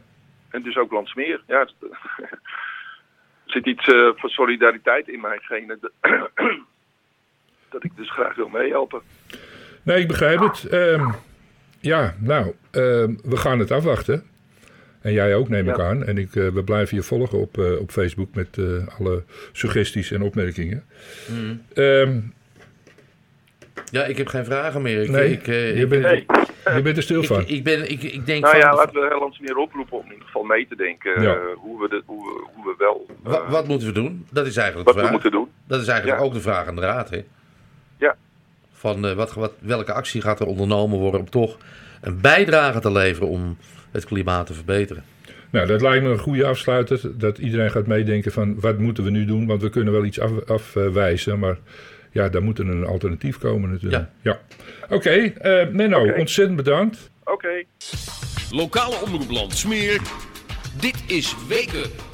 En 0.50 0.62
dus 0.62 0.78
ook 0.78 0.92
Landsmeer. 0.92 1.44
Ja, 1.48 1.60
er 2.18 2.40
zit 3.46 3.66
iets 3.66 3.88
uh, 3.88 4.12
van 4.16 4.30
solidariteit 4.30 5.08
in 5.08 5.22
mijgene. 5.22 5.80
dat 7.70 7.84
ik 7.84 7.92
dus 7.96 8.12
graag 8.12 8.36
wil 8.36 8.48
meehelpen. 8.48 9.02
Nee, 9.84 10.02
ik 10.02 10.08
begrijp 10.08 10.40
het. 10.40 10.74
Um, 10.74 11.14
ja, 11.80 12.16
nou, 12.20 12.54
um, 12.72 13.20
we 13.24 13.38
gaan 13.38 13.60
het 13.60 13.72
afwachten. 13.72 14.24
En 15.02 15.14
jij 15.14 15.36
ook, 15.36 15.50
neem 15.50 15.70
ik 15.70 15.80
aan. 15.80 16.06
En 16.06 16.18
ik, 16.18 16.36
uh, 16.36 16.48
we 16.48 16.64
blijven 16.64 16.98
je 16.98 17.04
volgen 17.04 17.40
op, 17.40 17.58
uh, 17.58 17.80
op 17.80 17.92
Facebook 17.92 18.34
met 18.34 18.58
uh, 18.58 18.88
alle 19.00 19.24
suggesties 19.52 20.12
en 20.12 20.22
opmerkingen. 20.22 20.86
Mm. 21.28 21.62
Um, 21.74 22.34
ja, 23.92 24.04
ik 24.04 24.18
heb 24.18 24.28
geen 24.28 24.46
vragen 24.46 24.82
meer. 24.82 25.04
Ik, 25.04 25.10
nee, 25.10 25.32
ik, 25.32 25.46
je, 25.46 25.86
bent, 25.90 26.04
nee. 26.04 26.26
je 26.76 26.82
bent 26.82 26.98
er 26.98 27.04
stil 27.04 27.24
van. 27.24 27.40
Ik, 27.40 27.50
ik, 27.50 27.64
ben, 27.64 27.92
ik, 27.92 28.04
ik 28.04 28.26
denk 28.26 28.42
nou 28.42 28.60
van, 28.60 28.66
ja, 28.66 28.76
laten 28.76 29.02
we 29.02 29.08
Hellands 29.08 29.40
meer 29.40 29.56
oproepen 29.56 29.98
om 29.98 30.06
in 30.06 30.12
ieder 30.12 30.26
geval 30.26 30.44
mee 30.44 30.68
te 30.68 30.76
denken 30.76 31.22
ja. 31.22 31.38
hoe, 31.56 31.82
we 31.82 31.90
de, 31.90 32.02
hoe, 32.06 32.26
we, 32.26 32.48
hoe 32.54 32.66
we 32.66 32.76
wel... 32.78 33.06
Wat, 33.24 33.48
wat, 33.48 33.68
moeten 33.68 33.88
we 33.88 33.94
doen? 33.94 34.28
Dat 34.32 34.46
is 34.46 34.58
eigenlijk 34.58 34.88
wat 34.88 34.96
de 34.96 35.02
vraag. 35.02 35.06
we 35.06 35.12
moeten 35.12 35.32
doen. 35.32 35.50
Dat 35.68 35.82
is 35.82 35.88
eigenlijk 35.88 36.20
ja. 36.20 36.26
ook 36.26 36.34
de 36.34 36.42
vraag 36.42 36.68
aan 36.68 36.76
de 36.76 36.82
raad, 36.82 37.10
hè? 37.10 37.24
Ja. 38.00 38.16
Van 38.74 39.06
uh, 39.06 39.14
wat, 39.14 39.34
wat, 39.34 39.54
welke 39.60 39.94
actie 39.94 40.22
gaat 40.22 40.40
er 40.40 40.46
ondernomen 40.46 41.00
worden 41.00 41.20
om 41.20 41.30
toch 41.30 41.58
een 42.02 42.22
bijdrage 42.22 42.80
te 42.80 42.92
leveren 42.92 43.30
om 43.30 43.58
het 43.92 44.06
klimaat 44.06 44.48
te 44.48 44.54
verbeteren? 44.54 45.04
Nou, 45.50 45.68
dat 45.68 45.82
lijkt 45.82 46.04
me 46.04 46.10
een 46.10 46.20
goede 46.20 46.46
afsluiter. 46.46 47.02
Dat 47.18 47.38
iedereen 47.38 47.72
gaat 47.72 47.88
meedenken 47.88 48.32
van 48.32 48.60
wat 48.60 48.78
moeten 48.78 49.04
we 49.04 49.10
nu 49.10 49.26
doen? 49.26 49.48
Want 49.48 49.62
we 49.62 49.70
kunnen 49.70 49.94
wel 49.94 50.06
iets 50.06 50.20
af, 50.20 50.32
afwijzen, 50.46 51.40
maar 51.40 51.58
ja, 52.12 52.30
daar 52.30 52.44
moet 52.44 52.60
er 52.60 52.70
een 52.70 52.86
alternatief 52.86 53.38
komen 53.38 53.70
natuurlijk. 53.70 54.04
Ja. 54.22 54.32
ja. 54.32 54.40
Oké, 54.84 54.96
okay, 54.96 55.64
uh, 55.64 55.74
Menno, 55.74 56.02
okay. 56.02 56.20
ontzettend 56.20 56.58
bedankt. 56.58 57.10
Oké. 57.24 57.32
Okay. 57.32 57.66
Lokale 58.52 58.96
omroep 59.06 59.30
Landsmeer. 59.30 60.02
Dit 60.80 61.04
is 61.08 61.36
Weken. 61.48 62.08